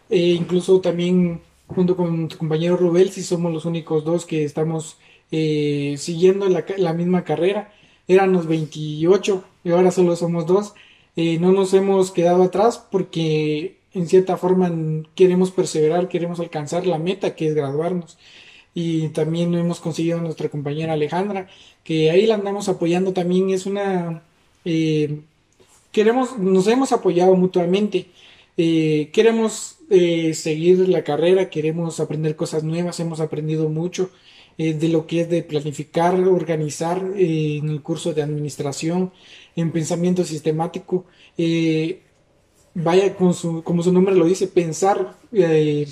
incluso 0.10 0.82
también 0.82 1.42
junto 1.68 1.96
con 1.98 2.28
tu 2.28 2.38
compañero 2.38 2.78
Rubel, 2.78 3.12
si 3.12 3.24
somos 3.24 3.52
los 3.52 3.66
únicos 3.66 4.06
dos 4.06 4.26
que 4.26 4.44
estamos 4.44 4.98
siguiendo 5.30 6.48
la, 6.48 6.64
la 6.78 6.94
misma 6.94 7.24
carrera, 7.24 7.74
éramos 8.08 8.48
28 8.48 9.44
y 9.64 9.72
ahora 9.72 9.92
solo 9.92 10.16
somos 10.16 10.46
dos. 10.46 10.74
Eh, 11.16 11.40
no 11.40 11.52
nos 11.52 11.74
hemos 11.74 12.12
quedado 12.12 12.44
atrás 12.44 12.78
porque 12.92 13.78
en 13.94 14.08
cierta 14.08 14.38
forma 14.38 14.72
queremos 15.16 15.52
perseverar, 15.52 16.08
queremos 16.08 16.40
alcanzar 16.40 16.86
la 16.86 17.00
meta 17.00 17.36
que 17.36 17.48
es 17.48 17.56
graduarnos. 17.56 18.18
Y 18.74 19.10
también 19.10 19.54
hemos 19.56 19.80
conseguido 19.80 20.20
a 20.20 20.22
nuestra 20.22 20.50
compañera 20.50 20.94
Alejandra, 20.94 21.48
que 21.84 22.12
ahí 22.12 22.28
la 22.28 22.36
andamos 22.36 22.70
apoyando 22.70 23.14
también. 23.14 23.50
Es 23.50 23.66
una... 23.66 24.22
Eh, 24.66 25.22
queremos, 25.92 26.38
nos 26.38 26.68
hemos 26.68 26.92
apoyado 26.92 27.36
mutuamente. 27.36 28.06
Eh, 29.90 30.34
seguir 30.34 30.90
la 30.90 31.04
carrera, 31.04 31.50
queremos 31.50 32.00
aprender 32.00 32.36
cosas 32.36 32.64
nuevas, 32.64 33.00
hemos 33.00 33.20
aprendido 33.20 33.70
mucho 33.70 34.10
de 34.58 34.90
lo 34.90 35.06
que 35.06 35.22
es 35.22 35.30
de 35.30 35.44
planificar, 35.44 36.16
organizar 36.16 37.00
en 37.16 37.70
el 37.70 37.84
curso 37.84 38.16
de 38.16 38.24
administración, 38.24 39.12
en 39.56 39.72
pensamiento 39.72 40.24
sistemático, 40.24 41.06
eh, 41.38 42.02
vaya 42.74 43.16
con 43.16 43.34
su, 43.34 43.64
como 43.64 43.82
su 43.84 43.92
nombre 43.92 44.16
lo 44.16 44.26
dice, 44.26 44.48
pensar 44.48 45.16
eh, 45.34 45.88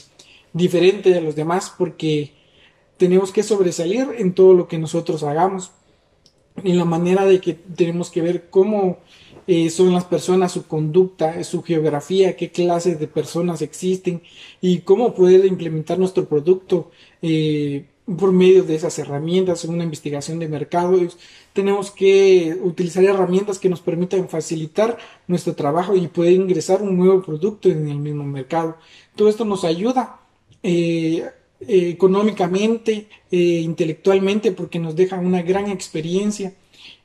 diferente 0.54 1.10
de 1.10 1.22
los 1.22 1.36
demás 1.36 1.74
porque 1.76 2.32
tenemos 2.98 3.32
que 3.32 3.44
sobresalir 3.44 4.08
en 4.18 4.34
todo 4.34 4.54
lo 4.54 4.68
que 4.68 4.78
nosotros 4.78 5.24
hagamos, 5.24 5.72
en 6.64 6.78
la 6.78 6.86
manera 6.86 7.26
de 7.26 7.42
que 7.42 7.54
tenemos 7.54 8.12
que 8.12 8.22
ver 8.22 8.50
cómo 8.50 9.00
eh, 9.48 9.70
son 9.70 9.94
las 9.94 10.06
personas, 10.06 10.52
su 10.52 10.66
conducta, 10.68 11.44
su 11.44 11.62
geografía, 11.64 12.36
qué 12.36 12.52
clases 12.52 13.00
de 13.00 13.08
personas 13.08 13.62
existen 13.62 14.22
y 14.62 14.80
cómo 14.80 15.14
poder 15.14 15.46
implementar 15.46 16.00
nuestro 16.00 16.28
producto 16.28 16.92
por 18.06 18.32
medio 18.32 18.64
de 18.64 18.76
esas 18.76 18.98
herramientas, 19.00 19.66
en 19.66 19.74
una 19.74 19.84
investigación 19.84 20.38
de 20.38 20.48
mercados, 20.48 21.18
tenemos 21.54 21.90
que 21.90 22.58
utilizar 22.62 23.04
herramientas 23.04 23.58
que 23.58 23.70
nos 23.70 23.82
permitan 23.82 24.30
facilitar 24.30 24.98
nuestro 25.28 25.56
trabajo 25.56 25.96
y 25.96 26.08
poder 26.08 26.34
ingresar 26.34 26.82
un 26.82 26.98
nuevo 26.98 27.22
producto 27.24 27.70
en 27.70 27.88
el 27.88 27.98
mismo 27.98 28.24
mercado. 28.24 28.78
Todo 29.16 29.30
esto 29.30 29.44
nos 29.44 29.64
ayuda 29.64 30.20
eh, 30.62 31.26
eh, 31.62 31.90
económicamente, 31.90 33.08
eh, 33.32 33.38
intelectualmente, 33.38 34.52
porque 34.52 34.80
nos 34.80 34.96
deja 34.96 35.18
una 35.18 35.42
gran 35.42 35.70
experiencia 35.72 36.54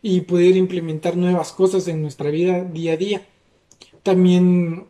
y 0.02 0.22
poder 0.22 0.56
implementar 0.56 1.16
nuevas 1.16 1.52
cosas 1.52 1.88
en 1.88 2.02
nuestra 2.02 2.30
vida 2.30 2.64
día 2.64 2.94
a 2.94 2.96
día. 2.96 3.26
También 4.02 4.86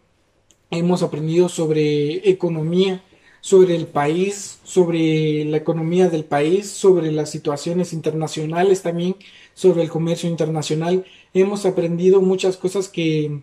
hemos 0.71 1.03
aprendido 1.03 1.49
sobre 1.49 2.29
economía, 2.29 3.03
sobre 3.41 3.75
el 3.75 3.87
país, 3.87 4.61
sobre 4.65 5.45
la 5.47 5.57
economía 5.57 6.09
del 6.09 6.25
país, 6.25 6.71
sobre 6.71 7.11
las 7.11 7.31
situaciones 7.31 7.93
internacionales 7.93 8.83
también, 8.83 9.17
sobre 9.55 9.83
el 9.83 9.91
comercio 9.91 10.29
internacional. 10.29 11.05
Hemos 11.35 11.67
aprendido 11.67 12.21
muchas 12.21 12.57
cosas 12.57 12.89
que, 12.89 13.43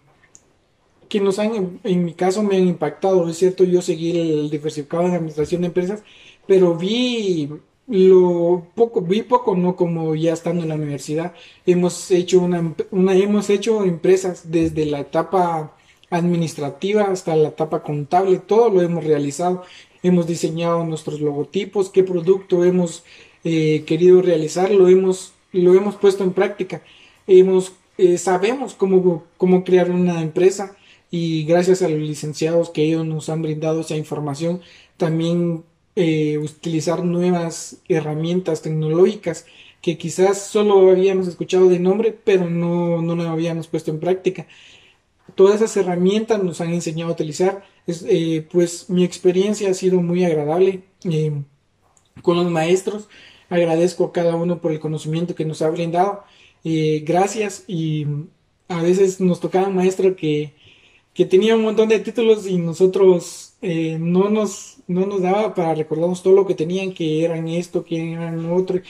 que 1.10 1.20
nos 1.20 1.40
han, 1.40 1.80
en 1.84 2.06
mi 2.06 2.14
caso, 2.14 2.44
me 2.44 2.58
han 2.58 2.68
impactado. 2.68 3.28
Es 3.30 3.38
cierto, 3.38 3.64
yo 3.64 3.82
seguí 3.82 4.18
el 4.18 4.50
diversificado 4.50 5.06
en 5.06 5.16
administración 5.16 5.62
de 5.62 5.68
empresas, 5.68 6.04
pero 6.48 6.76
vi 6.76 7.50
lo 7.88 8.68
poco, 8.76 9.02
vi 9.02 9.22
poco, 9.24 9.56
no 9.56 9.76
como 9.76 10.16
ya 10.16 10.34
estando 10.34 10.64
en 10.64 10.70
la 10.70 10.76
universidad. 10.76 11.34
Hemos 11.66 12.12
hecho 12.12 12.40
una, 12.40 12.76
una 12.92 13.16
hemos 13.16 13.50
hecho 13.50 13.84
empresas 13.84 14.52
desde 14.52 14.86
la 14.86 15.00
etapa 15.02 15.74
administrativa 16.10 17.04
hasta 17.04 17.36
la 17.36 17.50
etapa 17.50 17.84
contable, 17.84 18.38
todo 18.40 18.70
lo 18.70 18.82
hemos 18.82 19.04
realizado 19.04 19.64
hemos 20.04 20.28
diseñado 20.28 20.84
nuestros 20.86 21.20
logotipos, 21.22 21.90
qué 21.90 22.04
producto 22.04 22.64
hemos 22.64 23.04
eh, 23.44 23.84
querido 23.86 24.22
realizar, 24.22 24.72
lo 24.72 24.88
hemos, 24.88 25.34
lo 25.52 25.74
hemos 25.74 25.96
puesto 25.96 26.24
en 26.24 26.34
práctica. 26.34 26.82
Hemos, 27.28 27.74
eh, 27.98 28.18
sabemos 28.18 28.74
cómo, 28.74 29.24
cómo 29.38 29.64
crear 29.64 29.92
una 29.92 30.22
empresa 30.22 30.76
y 31.10 31.46
gracias 31.46 31.82
a 31.82 31.90
los 31.90 32.00
licenciados 32.00 32.70
que 32.70 32.84
ellos 32.84 33.06
nos 33.06 33.30
han 33.30 33.42
brindado 33.42 33.82
esa 33.82 33.96
información, 33.96 34.62
también 34.98 35.64
eh, 36.00 36.38
utilizar 36.38 37.04
nuevas 37.04 37.78
herramientas 37.90 38.62
tecnológicas 38.62 39.48
que 39.82 39.98
quizás 39.98 40.46
solo 40.46 40.92
habíamos 40.92 41.28
escuchado 41.28 41.70
de 41.70 41.80
nombre, 41.80 42.16
pero 42.24 42.48
no, 42.48 43.02
no 43.02 43.16
lo 43.16 43.24
habíamos 43.24 43.68
puesto 43.68 43.90
en 43.90 44.00
práctica. 44.00 44.46
Todas 45.34 45.56
esas 45.56 45.76
herramientas 45.78 46.44
nos 46.44 46.62
han 46.62 46.72
enseñado 46.72 47.10
a 47.10 47.14
utilizar 47.14 47.64
eh, 47.88 48.48
pues 48.52 48.92
mi 48.92 49.04
experiencia 49.04 49.72
ha 49.72 49.74
sido 49.74 50.00
muy 50.02 50.24
agradable 50.24 50.84
eh, 51.04 51.42
con 52.22 52.38
los 52.38 52.52
maestros. 52.52 53.10
Agradezco 53.50 54.06
a 54.06 54.14
cada 54.14 54.36
uno 54.36 54.62
por 54.62 54.72
el 54.72 54.80
conocimiento 54.80 55.34
que 55.34 55.46
nos 55.46 55.64
ha 55.64 55.70
brindado. 55.72 56.24
Gracias 56.64 57.64
y 57.68 58.06
a 58.68 58.84
veces 58.84 59.20
nos 59.20 59.40
tocaba 59.40 59.68
un 59.70 59.76
maestro 59.78 60.16
que, 60.16 60.54
que 61.18 61.26
tenía 61.26 61.56
un 61.56 61.64
montón 61.64 61.90
de 61.90 62.00
títulos 62.00 62.48
y 62.48 62.58
nosotros 62.58 63.56
no 63.62 64.30
nos 64.30 64.78
no 64.88 65.06
nos 65.06 65.22
daba 65.22 65.54
para 65.54 65.76
recordarnos 65.76 66.24
todo 66.24 66.34
lo 66.34 66.48
que 66.48 66.56
tenían, 66.56 66.94
que 66.94 67.24
eran 67.24 67.48
esto, 67.48 67.84
que 67.86 68.14
eran 68.14 68.52
otro. 68.52 68.82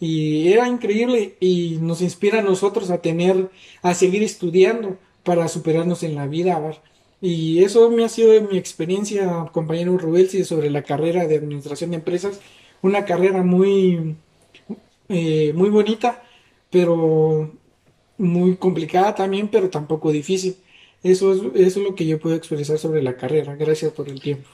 Y 0.00 0.52
era 0.52 0.68
increíble 0.68 1.36
y 1.40 1.78
nos 1.80 2.00
inspira 2.02 2.40
a 2.40 2.42
nosotros 2.42 2.90
a 2.90 3.02
tener, 3.02 3.50
a 3.82 3.94
seguir 3.94 4.22
estudiando 4.22 4.96
para 5.24 5.48
superarnos 5.48 6.02
en 6.02 6.14
la 6.14 6.26
vida. 6.26 6.80
Y 7.20 7.62
eso 7.64 7.90
me 7.90 8.04
ha 8.04 8.08
sido 8.08 8.40
mi 8.42 8.56
experiencia, 8.58 9.50
compañero 9.52 9.98
Rubelsi, 9.98 10.44
sobre 10.44 10.70
la 10.70 10.82
carrera 10.82 11.26
de 11.26 11.36
administración 11.36 11.90
de 11.90 11.96
empresas. 11.96 12.40
Una 12.82 13.04
carrera 13.04 13.42
muy, 13.42 14.16
eh, 15.08 15.52
muy 15.54 15.68
bonita, 15.70 16.22
pero 16.70 17.52
muy 18.18 18.56
complicada 18.56 19.14
también, 19.14 19.48
pero 19.48 19.70
tampoco 19.70 20.12
difícil. 20.12 20.56
Eso 21.02 21.32
es, 21.32 21.40
eso 21.54 21.80
es 21.80 21.86
lo 21.86 21.94
que 21.94 22.06
yo 22.06 22.18
puedo 22.18 22.36
expresar 22.36 22.78
sobre 22.78 23.02
la 23.02 23.16
carrera. 23.16 23.56
Gracias 23.56 23.92
por 23.92 24.08
el 24.08 24.20
tiempo. 24.20 24.48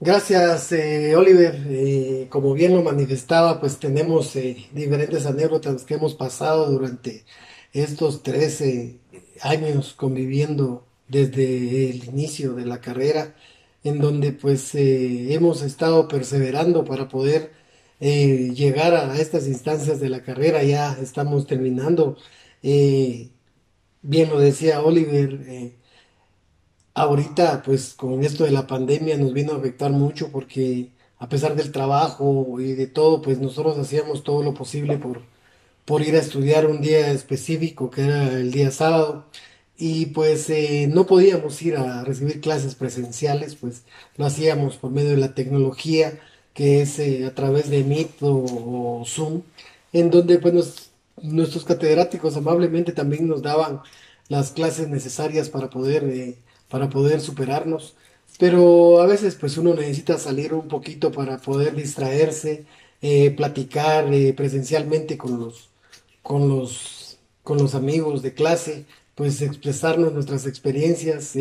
Gracias, 0.00 0.70
eh, 0.72 1.16
Oliver. 1.16 1.56
Eh, 1.68 2.28
como 2.30 2.54
bien 2.54 2.72
lo 2.74 2.82
manifestaba, 2.84 3.58
pues 3.60 3.78
tenemos 3.78 4.36
eh, 4.36 4.68
diferentes 4.72 5.26
anécdotas 5.26 5.84
que 5.84 5.94
hemos 5.94 6.14
pasado 6.14 6.70
durante 6.70 7.24
estos 7.72 8.22
13 8.22 9.00
años 9.42 9.94
conviviendo 9.94 10.86
desde 11.08 11.90
el 11.90 12.04
inicio 12.04 12.54
de 12.54 12.66
la 12.66 12.80
carrera, 12.80 13.34
en 13.82 13.98
donde 13.98 14.32
pues 14.32 14.70
hemos 14.74 15.62
estado 15.62 16.06
perseverando 16.08 16.84
para 16.84 17.08
poder 17.08 17.52
llegar 18.00 18.94
a 18.94 19.18
estas 19.18 19.46
instancias 19.48 20.00
de 20.00 20.08
la 20.10 20.22
carrera. 20.22 20.62
Ya 20.62 20.96
estamos 21.02 21.46
terminando. 21.46 22.16
Bien 24.02 24.30
lo 24.30 24.38
decía 24.40 24.80
Oliver 24.82 25.74
Ahorita, 26.98 27.62
pues 27.64 27.94
con 27.94 28.24
esto 28.24 28.42
de 28.44 28.50
la 28.50 28.66
pandemia 28.66 29.16
nos 29.16 29.32
vino 29.32 29.52
a 29.52 29.56
afectar 29.58 29.92
mucho 29.92 30.32
porque 30.32 30.90
a 31.18 31.28
pesar 31.28 31.54
del 31.54 31.70
trabajo 31.72 32.60
y 32.60 32.72
de 32.72 32.88
todo, 32.88 33.22
pues 33.22 33.38
nosotros 33.38 33.78
hacíamos 33.78 34.24
todo 34.24 34.42
lo 34.42 34.52
posible 34.54 34.98
por, 34.98 35.22
por 35.84 36.02
ir 36.02 36.16
a 36.16 36.20
estudiar 36.20 36.66
un 36.66 36.80
día 36.80 37.12
específico, 37.12 37.90
que 37.90 38.02
era 38.02 38.32
el 38.32 38.50
día 38.50 38.70
sábado, 38.72 39.26
y 39.76 40.06
pues 40.06 40.50
eh, 40.50 40.88
no 40.92 41.06
podíamos 41.06 41.62
ir 41.62 41.76
a 41.76 42.04
recibir 42.04 42.40
clases 42.40 42.74
presenciales, 42.74 43.54
pues 43.54 43.84
lo 44.16 44.26
hacíamos 44.26 44.76
por 44.76 44.90
medio 44.90 45.10
de 45.10 45.18
la 45.18 45.34
tecnología, 45.34 46.18
que 46.54 46.82
es 46.82 46.98
eh, 46.98 47.26
a 47.26 47.34
través 47.34 47.70
de 47.70 47.84
Meet 47.84 48.10
o, 48.22 49.04
Zoom, 49.06 49.42
en 49.92 50.10
donde 50.10 50.38
pues 50.38 50.87
nuestros 51.22 51.64
catedráticos 51.64 52.36
amablemente 52.36 52.92
también 52.92 53.26
nos 53.28 53.42
daban 53.42 53.80
las 54.28 54.50
clases 54.52 54.88
necesarias 54.88 55.48
para 55.48 55.70
poder... 55.70 56.04
Eh, 56.04 56.38
para 56.68 56.90
poder 56.90 57.20
superarnos. 57.20 57.96
Pero 58.38 59.00
a 59.00 59.06
veces 59.06 59.34
pues 59.34 59.56
uno 59.58 59.74
necesita 59.74 60.18
salir 60.18 60.54
un 60.54 60.68
poquito 60.68 61.10
para 61.10 61.38
poder 61.38 61.74
distraerse, 61.74 62.66
eh, 63.02 63.30
platicar 63.32 64.12
eh, 64.12 64.32
presencialmente 64.34 65.18
con 65.18 65.40
los, 65.40 65.70
con, 66.22 66.48
los, 66.48 67.18
con 67.42 67.58
los 67.58 67.74
amigos 67.74 68.22
de 68.22 68.34
clase, 68.34 68.84
pues 69.14 69.42
expresarnos 69.42 70.12
nuestras 70.12 70.46
experiencias 70.46 71.34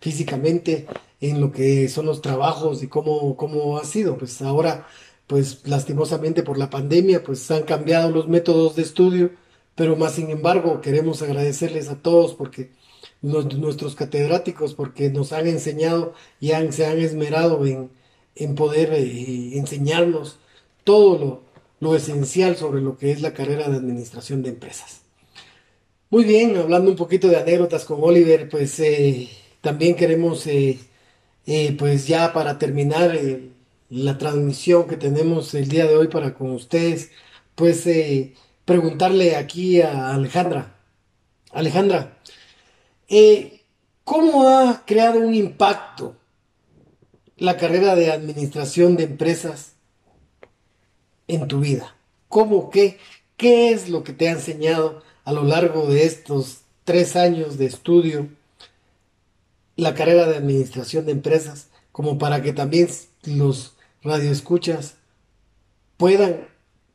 físicamente 0.00 0.86
en 1.20 1.40
lo 1.40 1.50
que 1.50 1.88
son 1.88 2.06
los 2.06 2.22
trabajos 2.22 2.82
y 2.82 2.86
cómo, 2.88 3.36
cómo 3.36 3.78
ha 3.78 3.84
sido. 3.84 4.16
Pues 4.16 4.40
ahora, 4.42 4.86
pues 5.28 5.60
lastimosamente 5.66 6.42
por 6.42 6.58
la 6.58 6.70
pandemia, 6.70 7.22
pues 7.22 7.48
han 7.50 7.62
cambiado 7.62 8.10
los 8.10 8.28
métodos 8.28 8.74
de 8.74 8.82
estudio, 8.82 9.30
pero 9.76 9.94
más 9.94 10.14
sin 10.14 10.30
embargo 10.30 10.80
queremos 10.80 11.22
agradecerles 11.22 11.88
a 11.88 12.02
todos 12.02 12.34
porque 12.34 12.70
nuestros 13.20 13.94
catedráticos 13.94 14.74
porque 14.74 15.10
nos 15.10 15.32
han 15.32 15.46
enseñado 15.46 16.14
y 16.40 16.52
han, 16.52 16.72
se 16.72 16.86
han 16.86 16.98
esmerado 16.98 17.66
en, 17.66 17.90
en 18.36 18.54
poder 18.54 18.92
eh, 18.94 19.58
enseñarnos 19.58 20.38
todo 20.82 21.18
lo, 21.18 21.42
lo, 21.80 21.94
esencial 21.94 22.56
sobre 22.56 22.80
lo 22.80 22.96
que 22.96 23.10
es 23.12 23.20
la 23.20 23.34
carrera 23.34 23.68
de 23.68 23.76
administración 23.76 24.42
de 24.42 24.50
empresas. 24.50 25.02
Muy 26.10 26.24
bien, 26.24 26.56
hablando 26.56 26.90
un 26.90 26.96
poquito 26.96 27.28
de 27.28 27.36
anécdotas 27.36 27.84
con 27.84 27.98
Oliver, 28.02 28.48
pues 28.48 28.80
eh, 28.80 29.28
también 29.60 29.94
queremos, 29.94 30.46
eh, 30.46 30.78
pues 31.78 32.06
ya 32.06 32.32
para 32.32 32.58
terminar 32.58 33.18
la 33.90 34.18
transmisión 34.18 34.86
que 34.86 34.96
tenemos 34.96 35.54
el 35.54 35.68
día 35.68 35.86
de 35.86 35.96
hoy 35.96 36.08
para 36.08 36.34
con 36.34 36.50
ustedes, 36.50 37.10
pues 37.54 37.88
preguntarle 38.64 39.36
aquí 39.36 39.80
a 39.80 40.14
Alejandra. 40.14 40.76
Alejandra, 41.52 42.18
eh, 43.08 43.58
¿Cómo 44.08 44.48
ha 44.48 44.86
creado 44.86 45.20
un 45.20 45.34
impacto 45.34 46.16
la 47.36 47.58
carrera 47.58 47.94
de 47.94 48.10
administración 48.10 48.96
de 48.96 49.04
empresas 49.04 49.72
en 51.26 51.46
tu 51.46 51.60
vida? 51.60 51.94
¿Cómo 52.30 52.70
qué? 52.70 52.96
¿Qué 53.36 53.70
es 53.70 53.90
lo 53.90 54.04
que 54.04 54.14
te 54.14 54.28
ha 54.28 54.32
enseñado 54.32 55.02
a 55.24 55.34
lo 55.34 55.44
largo 55.44 55.86
de 55.88 56.06
estos 56.06 56.62
tres 56.84 57.16
años 57.16 57.58
de 57.58 57.66
estudio 57.66 58.28
la 59.76 59.94
carrera 59.94 60.26
de 60.26 60.38
administración 60.38 61.04
de 61.04 61.12
empresas? 61.12 61.68
Como 61.92 62.16
para 62.16 62.40
que 62.40 62.54
también 62.54 62.88
los 63.24 63.74
radioescuchas 64.02 64.96
puedan 65.96 66.46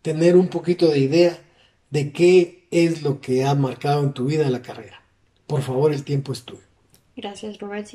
tener 0.01 0.35
un 0.35 0.47
poquito 0.47 0.87
de 0.87 0.99
idea 0.99 1.39
de 1.89 2.11
qué 2.11 2.67
es 2.71 3.03
lo 3.03 3.21
que 3.21 3.45
ha 3.45 3.53
marcado 3.55 4.03
en 4.03 4.13
tu 4.13 4.25
vida 4.25 4.49
la 4.49 4.61
carrera. 4.61 5.03
Por 5.47 5.61
favor, 5.61 5.93
el 5.93 6.03
tiempo 6.03 6.33
es 6.33 6.43
tuyo. 6.43 6.63
Gracias, 7.15 7.59
Robert. 7.59 7.87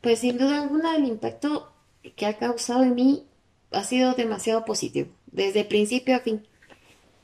Pues 0.00 0.20
sin 0.20 0.38
duda 0.38 0.62
alguna 0.62 0.96
el 0.96 1.04
impacto 1.04 1.72
que 2.16 2.26
ha 2.26 2.38
causado 2.38 2.82
en 2.82 2.94
mí 2.94 3.24
ha 3.70 3.84
sido 3.84 4.14
demasiado 4.14 4.64
positivo, 4.64 5.08
desde 5.26 5.64
principio 5.64 6.16
a 6.16 6.20
fin. 6.20 6.46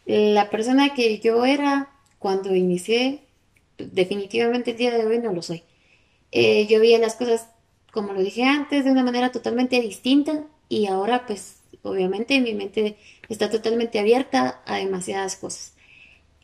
La 0.07 0.49
persona 0.51 0.95
que 0.95 1.19
yo 1.21 1.45
era 1.45 1.91
cuando 2.19 2.55
inicié, 2.55 3.23
definitivamente 3.77 4.73
el 4.73 4.77
día 4.79 4.97
de 4.97 5.07
hoy 5.07 5.19
no 5.19 5.33
lo 5.33 5.43
soy. 5.43 5.63
Eh, 6.33 6.67
yo 6.67 6.81
veía 6.81 6.99
las 6.99 7.15
cosas, 7.15 7.49
como 7.93 8.13
lo 8.13 8.21
dije 8.21 8.45
antes, 8.45 8.85
de 8.85 8.91
una 8.91 9.05
manera 9.05 9.31
totalmente 9.33 9.81
distinta 9.81 10.45
y 10.69 10.87
ahora 10.87 11.27
pues 11.27 11.59
obviamente 11.83 12.41
mi 12.41 12.55
mente 12.55 12.97
está 13.29 13.51
totalmente 13.51 13.99
abierta 13.99 14.63
a 14.67 14.77
demasiadas 14.77 15.37
cosas. 15.37 15.75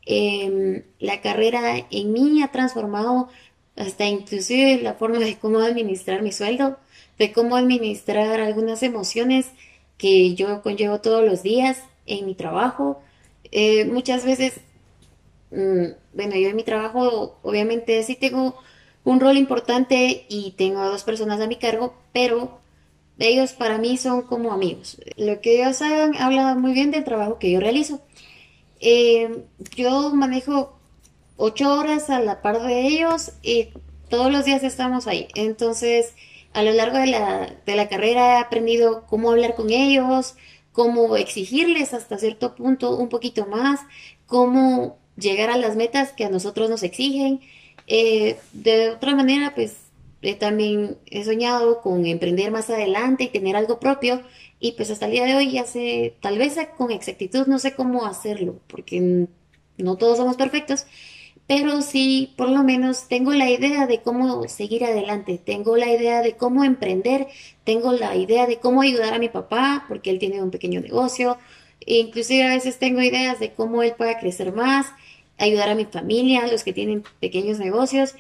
Em, 0.07 0.85
la 0.99 1.21
carrera 1.21 1.87
en 1.91 2.13
mí 2.13 2.43
ha 2.43 2.49
transformado 2.53 3.29
hasta 3.77 4.07
inclusive 4.07 4.81
la 4.83 4.95
forma 4.95 5.19
de 5.19 5.39
cómo 5.39 5.61
administrar 5.61 6.23
mi 6.23 6.33
sueldo, 6.33 6.79
de 7.19 7.33
cómo 7.33 7.57
administrar 7.57 8.41
algunas 8.41 8.83
emociones 8.83 9.51
que 9.99 10.35
yo 10.35 10.63
conllevo 10.63 11.01
todos 11.01 11.25
los 11.25 11.43
días 11.43 11.83
en 12.07 12.27
mi 12.27 12.35
trabajo. 12.35 13.03
Eh, 13.51 13.85
muchas 13.87 14.25
veces, 14.25 14.61
mm, 15.51 15.87
bueno, 16.15 16.37
yo 16.37 16.49
en 16.49 16.57
mi 16.57 16.65
trabajo 16.65 17.39
obviamente 17.43 18.03
sí 18.03 18.17
tengo 18.17 18.57
un 19.05 19.21
rol 19.21 19.37
importante 19.37 20.27
y 20.29 20.53
tengo 20.53 20.81
a 20.81 20.87
dos 20.87 21.05
personas 21.05 21.41
a 21.41 21.47
mi 21.47 21.57
cargo, 21.57 21.95
pero 22.13 22.61
ellos 23.19 23.53
para 23.53 23.79
mí 23.79 23.97
son 23.97 24.23
como 24.23 24.53
amigos. 24.53 25.01
Lo 25.17 25.41
que 25.41 25.63
ellos 25.63 25.81
hagan 25.83 26.17
habla 26.17 26.55
muy 26.55 26.73
bien 26.73 26.91
del 26.91 27.05
trabajo 27.05 27.39
que 27.39 27.51
yo 27.51 27.61
realizo. 27.61 28.01
Eh, 28.81 29.45
yo 29.77 30.15
manejo 30.15 30.79
ocho 31.37 31.73
horas 31.75 32.11
a 32.11 32.21
la 32.21 32.43
par 32.43 32.63
de 32.63 32.87
ellos 32.87 33.33
y 33.43 33.69
todos 34.09 34.33
los 34.33 34.45
días 34.45 34.63
estamos 34.63 35.07
ahí. 35.07 35.29
Entonces, 35.35 36.15
a 36.53 36.63
lo 36.63 36.73
largo 36.73 36.99
de 36.99 37.07
la, 37.07 37.55
de 37.67 37.77
la 37.77 37.89
carrera 37.89 38.39
he 38.39 38.43
aprendido 38.43 39.05
cómo 39.07 39.31
hablar 39.31 39.55
con 39.55 39.71
ellos, 39.71 40.35
cómo 40.73 41.17
exigirles 41.17 41.95
hasta 41.95 42.19
cierto 42.19 42.55
punto 42.55 42.97
un 42.97 43.09
poquito 43.09 43.47
más, 43.47 43.81
cómo 44.27 44.99
llegar 45.17 45.51
a 45.51 45.57
las 45.57 45.77
metas 45.77 46.13
que 46.13 46.25
a 46.25 46.31
nosotros 46.31 46.69
nos 46.69 46.83
exigen. 46.83 47.41
Eh, 47.87 48.39
de 48.53 48.91
otra 48.91 49.15
manera, 49.15 49.55
pues 49.55 49.77
también 50.33 50.97
he 51.07 51.23
soñado 51.25 51.83
con 51.83 52.07
emprender 52.07 52.51
más 52.51 52.71
adelante 52.71 53.25
y 53.25 53.29
tener 53.29 53.57
algo 53.57 53.79
propio. 53.79 54.23
Y 54.59 54.73
pues 54.73 54.91
hasta 54.91 55.05
el 55.07 55.13
día 55.13 55.27
de 55.27 55.35
hoy 55.35 55.51
ya 55.51 55.65
sé, 55.65 56.15
tal 56.23 56.39
vez 56.39 56.57
con 56.79 56.91
exactitud 56.91 57.47
no 57.47 57.59
sé 57.59 57.75
cómo 57.75 58.07
hacerlo, 58.07 58.61
porque 58.67 59.27
no 59.77 59.97
todos 59.97 60.17
somos 60.17 60.37
perfectos, 60.37 60.87
pero 61.47 61.83
sí 61.83 62.33
por 62.37 62.49
lo 62.49 62.63
menos 62.65 63.07
tengo 63.09 63.33
la 63.35 63.51
idea 63.51 63.87
de 63.87 64.01
cómo 64.01 64.49
seguir 64.49 64.85
adelante, 64.85 65.39
tengo 65.45 65.77
la 65.77 65.93
idea 65.93 66.23
de 66.23 66.37
cómo 66.37 66.65
emprender, 66.65 67.27
tengo 67.65 67.93
la 67.93 68.17
idea 68.17 68.47
de 68.47 68.59
cómo 68.59 68.81
ayudar 68.81 69.13
a 69.13 69.19
mi 69.19 69.29
papá, 69.29 69.85
porque 69.89 70.09
él 70.11 70.19
tiene 70.19 70.43
un 70.43 70.51
pequeño 70.51 70.81
negocio, 70.81 71.37
e 71.81 71.97
inclusive 71.99 72.45
a 72.45 72.55
veces 72.55 72.79
tengo 72.79 73.03
ideas 73.03 73.41
de 73.41 73.53
cómo 73.53 73.83
él 73.83 73.93
pueda 73.99 74.19
crecer 74.19 74.53
más, 74.53 74.87
ayudar 75.39 75.69
a 75.69 75.75
mi 75.75 75.85
familia, 75.85 76.47
los 76.47 76.65
que 76.65 76.73
tienen 76.73 77.05
pequeños 77.21 77.59
negocios. 77.59 78.15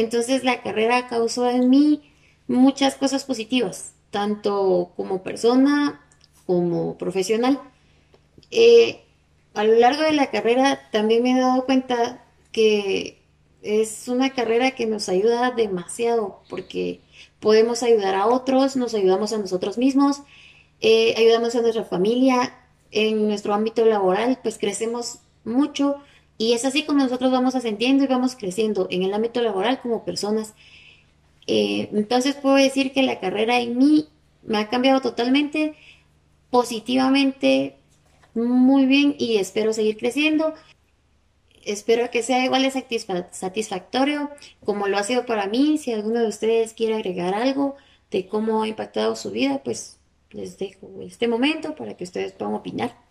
Entonces 0.00 0.44
la 0.44 0.62
carrera 0.62 1.08
causó 1.08 1.48
en 1.50 1.68
mí 1.70 2.12
muchas 2.46 2.94
cosas 2.94 3.24
positivas 3.24 3.92
tanto 4.10 4.92
como 4.96 5.22
persona 5.22 6.00
como 6.46 6.96
profesional. 6.96 7.60
Eh, 8.50 9.02
a 9.54 9.64
lo 9.64 9.74
largo 9.74 10.02
de 10.02 10.12
la 10.12 10.30
carrera 10.30 10.88
también 10.92 11.22
me 11.22 11.32
he 11.32 11.40
dado 11.40 11.64
cuenta 11.66 12.24
que 12.52 13.20
es 13.62 14.08
una 14.08 14.30
carrera 14.30 14.70
que 14.70 14.86
nos 14.86 15.08
ayuda 15.08 15.50
demasiado 15.50 16.42
porque 16.48 17.00
podemos 17.40 17.82
ayudar 17.82 18.14
a 18.14 18.26
otros, 18.26 18.76
nos 18.76 18.94
ayudamos 18.94 19.32
a 19.32 19.38
nosotros 19.38 19.78
mismos, 19.78 20.22
eh, 20.80 21.14
ayudamos 21.18 21.54
a 21.54 21.60
nuestra 21.60 21.84
familia, 21.84 22.54
en 22.90 23.26
nuestro 23.26 23.52
ámbito 23.52 23.84
laboral, 23.84 24.38
pues 24.42 24.58
crecemos 24.58 25.18
mucho 25.44 25.96
y 26.38 26.52
es 26.52 26.64
así 26.64 26.84
como 26.84 27.00
nosotros 27.00 27.32
vamos 27.32 27.56
ascendiendo 27.56 28.04
y 28.04 28.06
vamos 28.06 28.36
creciendo 28.36 28.86
en 28.90 29.02
el 29.02 29.12
ámbito 29.12 29.42
laboral 29.42 29.80
como 29.80 30.04
personas. 30.04 30.54
Eh, 31.48 31.88
entonces 31.92 32.36
puedo 32.36 32.54
decir 32.54 32.92
que 32.92 33.02
la 33.02 33.18
carrera 33.18 33.58
en 33.58 33.76
mí 33.76 34.08
me 34.44 34.58
ha 34.58 34.68
cambiado 34.68 35.00
totalmente, 35.00 35.74
positivamente, 36.50 37.76
muy 38.34 38.86
bien 38.86 39.16
y 39.18 39.38
espero 39.38 39.72
seguir 39.72 39.96
creciendo. 39.96 40.54
Espero 41.64 42.08
que 42.10 42.22
sea 42.22 42.44
igual 42.44 42.62
de 42.62 43.26
satisfactorio 43.32 44.30
como 44.64 44.86
lo 44.86 44.96
ha 44.96 45.02
sido 45.02 45.26
para 45.26 45.48
mí. 45.48 45.76
Si 45.76 45.92
alguno 45.92 46.20
de 46.20 46.28
ustedes 46.28 46.72
quiere 46.72 46.94
agregar 46.94 47.34
algo 47.34 47.76
de 48.10 48.28
cómo 48.28 48.62
ha 48.62 48.68
impactado 48.68 49.16
su 49.16 49.32
vida, 49.32 49.60
pues 49.64 49.98
les 50.30 50.56
dejo 50.56 50.88
este 51.02 51.26
momento 51.26 51.74
para 51.74 51.96
que 51.96 52.04
ustedes 52.04 52.32
puedan 52.32 52.54
opinar. 52.54 53.07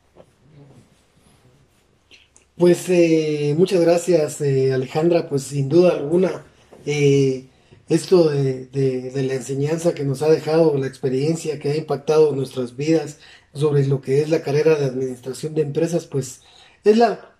Pues 2.57 2.89
eh, 2.89 3.53
muchas 3.55 3.81
gracias 3.81 4.41
eh, 4.41 4.73
Alejandra, 4.73 5.29
pues 5.29 5.43
sin 5.43 5.69
duda 5.69 5.91
alguna 5.91 6.43
eh, 6.87 7.45
esto 7.87 8.29
de, 8.29 9.11
la 9.13 9.35
enseñanza 9.35 9.93
que 9.93 10.03
nos 10.03 10.23
ha 10.23 10.29
dejado, 10.29 10.75
la 10.75 10.87
experiencia 10.87 11.59
que 11.59 11.69
ha 11.69 11.75
impactado 11.75 12.31
nuestras 12.35 12.75
vidas 12.75 13.19
sobre 13.53 13.85
lo 13.85 14.01
que 14.01 14.21
es 14.21 14.31
la 14.31 14.41
carrera 14.41 14.73
de 14.73 14.85
administración 14.85 15.53
de 15.53 15.61
empresas, 15.61 16.07
pues 16.07 16.41
es 16.83 16.97
la 16.97 17.35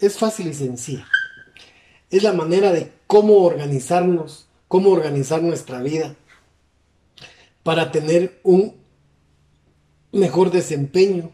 es 0.00 0.18
fácil 0.18 0.48
y 0.48 0.54
sencilla. 0.54 1.08
Es 2.10 2.22
la 2.22 2.34
manera 2.34 2.72
de 2.72 2.92
cómo 3.06 3.38
organizarnos, 3.38 4.48
cómo 4.68 4.90
organizar 4.90 5.42
nuestra 5.42 5.80
vida 5.80 6.14
para 7.62 7.90
tener 7.90 8.38
un 8.42 8.74
mejor 10.12 10.50
desempeño 10.50 11.30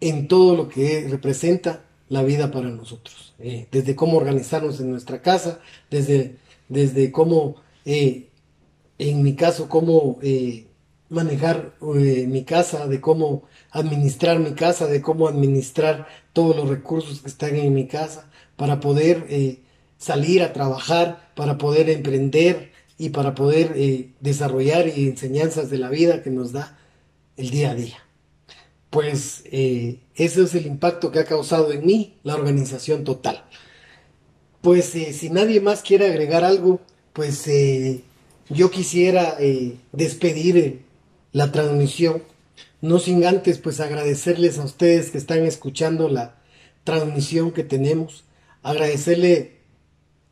en 0.00 0.26
todo 0.26 0.56
lo 0.56 0.68
que 0.68 1.06
representa 1.08 1.85
la 2.08 2.22
vida 2.22 2.50
para 2.50 2.68
nosotros. 2.70 3.34
Eh, 3.38 3.66
desde 3.70 3.96
cómo 3.96 4.16
organizarnos 4.16 4.80
en 4.80 4.90
nuestra 4.90 5.20
casa, 5.22 5.60
desde, 5.90 6.36
desde 6.68 7.12
cómo, 7.12 7.56
eh, 7.84 8.28
en 8.98 9.22
mi 9.22 9.34
caso, 9.34 9.68
cómo 9.68 10.18
eh, 10.22 10.66
manejar 11.08 11.74
mi 11.80 12.44
casa, 12.44 12.86
de 12.86 13.00
cómo 13.00 13.44
administrar 13.70 14.38
mi 14.38 14.52
casa, 14.52 14.86
de 14.86 15.00
cómo 15.02 15.28
administrar 15.28 16.08
todos 16.32 16.56
los 16.56 16.68
recursos 16.68 17.20
que 17.20 17.28
están 17.28 17.54
en 17.56 17.74
mi 17.74 17.86
casa, 17.86 18.28
para 18.56 18.80
poder 18.80 19.60
salir 19.98 20.42
a 20.42 20.52
trabajar, 20.52 21.30
para 21.36 21.58
poder 21.58 21.90
emprender 21.90 22.72
y 22.98 23.10
para 23.10 23.34
poder 23.34 23.76
desarrollar 24.20 24.88
enseñanzas 24.88 25.70
de 25.70 25.78
la 25.78 25.90
vida 25.90 26.22
que 26.22 26.30
nos 26.30 26.52
da 26.52 26.76
el 27.36 27.50
día 27.50 27.70
a 27.70 27.74
día. 27.74 28.05
Pues 28.90 29.42
eh, 29.46 30.00
ese 30.14 30.42
es 30.42 30.54
el 30.54 30.66
impacto 30.66 31.10
que 31.10 31.18
ha 31.18 31.24
causado 31.24 31.72
en 31.72 31.84
mí 31.84 32.14
la 32.22 32.34
organización 32.34 33.04
total. 33.04 33.44
Pues 34.60 34.94
eh, 34.94 35.12
si 35.12 35.30
nadie 35.30 35.60
más 35.60 35.82
quiere 35.82 36.06
agregar 36.06 36.44
algo, 36.44 36.80
pues 37.12 37.46
eh, 37.48 38.02
yo 38.48 38.70
quisiera 38.70 39.36
despedir 39.92 40.82
la 41.32 41.50
transmisión, 41.52 42.22
no 42.80 42.98
sin 42.98 43.24
antes 43.24 43.58
pues 43.58 43.80
agradecerles 43.80 44.58
a 44.58 44.64
ustedes 44.64 45.10
que 45.10 45.18
están 45.18 45.44
escuchando 45.44 46.08
la 46.08 46.36
transmisión 46.84 47.50
que 47.50 47.64
tenemos, 47.64 48.24
agradecerle 48.62 49.56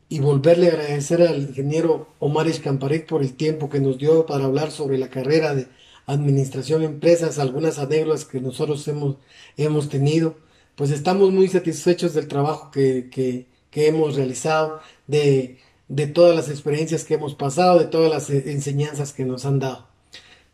y 0.07 0.19
volverle 0.19 0.67
a 0.67 0.73
agradecer 0.73 1.21
al 1.21 1.41
ingeniero 1.41 2.07
Omar 2.19 2.47
Escamparek 2.47 3.07
por 3.07 3.21
el 3.21 3.33
tiempo 3.33 3.69
que 3.69 3.79
nos 3.79 3.97
dio 3.97 4.25
para 4.25 4.45
hablar 4.45 4.71
sobre 4.71 4.97
la 4.97 5.09
carrera 5.09 5.55
de 5.55 5.67
administración 6.05 6.83
empresas, 6.83 7.39
algunas 7.39 7.79
anécdotas 7.79 8.25
que 8.25 8.39
nosotros 8.39 8.87
hemos, 8.87 9.17
hemos 9.57 9.89
tenido, 9.89 10.37
pues 10.75 10.91
estamos 10.91 11.31
muy 11.31 11.47
satisfechos 11.47 12.13
del 12.13 12.27
trabajo 12.27 12.71
que, 12.71 13.09
que, 13.09 13.47
hemos 13.87 14.15
realizado, 14.15 14.79
de, 15.07 15.57
de, 15.89 16.07
todas 16.07 16.35
las 16.35 16.49
experiencias 16.49 17.03
que 17.03 17.15
hemos 17.15 17.35
pasado, 17.35 17.79
de 17.79 17.85
todas 17.85 18.09
las 18.09 18.29
enseñanzas 18.29 19.11
que 19.11 19.25
nos 19.25 19.45
han 19.45 19.59
dado. 19.59 19.87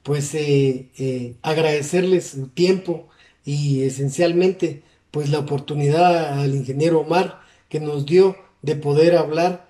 Pues 0.04 0.34
eh, 0.34 0.90
eh, 0.98 1.36
agradecerles 1.44 2.30
su 2.30 2.48
tiempo 2.48 3.10
y 3.46 3.84
esencialmente 3.84 4.82
pues 5.12 5.30
la 5.30 5.40
oportunidad 5.40 6.40
al 6.40 6.56
ingeniero 6.56 7.02
Omar 7.02 7.42
que 7.70 7.80
nos 7.80 8.06
dio 8.06 8.36
de 8.64 8.76
poder 8.76 9.16
hablar 9.16 9.70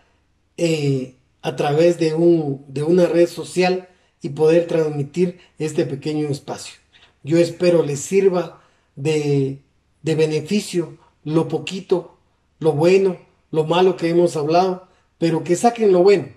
eh, 0.58 1.16
a 1.42 1.56
través 1.56 1.98
de, 2.00 2.14
un, 2.14 2.64
de 2.68 2.84
una 2.84 3.08
red 3.08 3.28
social 3.28 3.90
y 4.22 4.30
poder 4.30 4.68
transmitir 4.68 5.40
este 5.58 5.86
pequeño 5.86 6.28
espacio. 6.28 6.76
Yo 7.24 7.38
espero 7.38 7.84
les 7.84 8.00
sirva 8.00 8.62
de, 8.96 9.60
de 10.02 10.16
beneficio 10.16 10.98
lo 11.24 11.48
poquito, 11.48 12.18
lo 12.60 12.74
bueno, 12.74 13.18
lo 13.52 13.66
malo 13.66 13.96
que 13.96 14.10
hemos 14.10 14.36
hablado, 14.36 14.88
pero 15.18 15.44
que 15.44 15.56
saquen 15.56 15.92
lo 15.92 16.04
bueno 16.04 16.30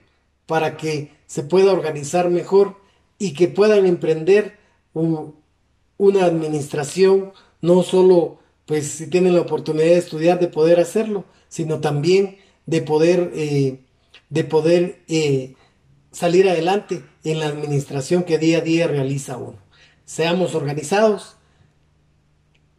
para 0.47 0.77
que 0.77 1.13
se 1.27 1.43
pueda 1.43 1.73
organizar 1.73 2.31
mejor 2.31 2.77
y 3.19 3.33
que 3.33 3.49
puedan 3.49 3.87
emprender 3.87 4.59
una 4.93 6.25
administración, 6.25 7.33
no 7.61 7.83
solo 7.83 8.39
pues 8.67 8.89
si 8.89 9.09
tienen 9.09 9.35
la 9.35 9.43
oportunidad 9.43 9.87
de 9.87 9.99
estudiar, 9.99 10.39
de 10.39 10.49
poder 10.49 10.81
hacerlo, 10.81 11.25
sino 11.49 11.81
también 11.81 12.39
de 12.67 12.83
poder, 12.83 13.33
eh, 13.35 13.81
de 14.31 14.45
poder 14.45 15.03
eh, 15.09 15.55
salir 16.15 16.49
adelante 16.49 17.05
en 17.25 17.41
la 17.41 17.47
administración 17.47 18.23
que 18.23 18.39
día 18.39 18.59
a 18.59 18.61
día 18.63 18.87
realiza 18.87 19.37
uno. 19.37 19.59
Seamos 20.05 20.55
organizados 20.55 21.37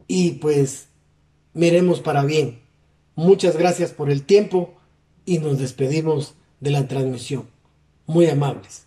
y 0.08 0.32
pues 0.32 0.88
miremos 1.52 2.00
para 2.00 2.24
bien. 2.24 2.62
Muchas 3.14 3.56
gracias 3.56 3.92
por 3.92 4.10
el 4.10 4.24
tiempo 4.24 4.74
y 5.26 5.38
nos 5.38 5.58
despedimos 5.58 6.34
de 6.60 6.70
la 6.70 6.88
transmisión. 6.88 7.48
Muy 8.06 8.26
amables. 8.26 8.85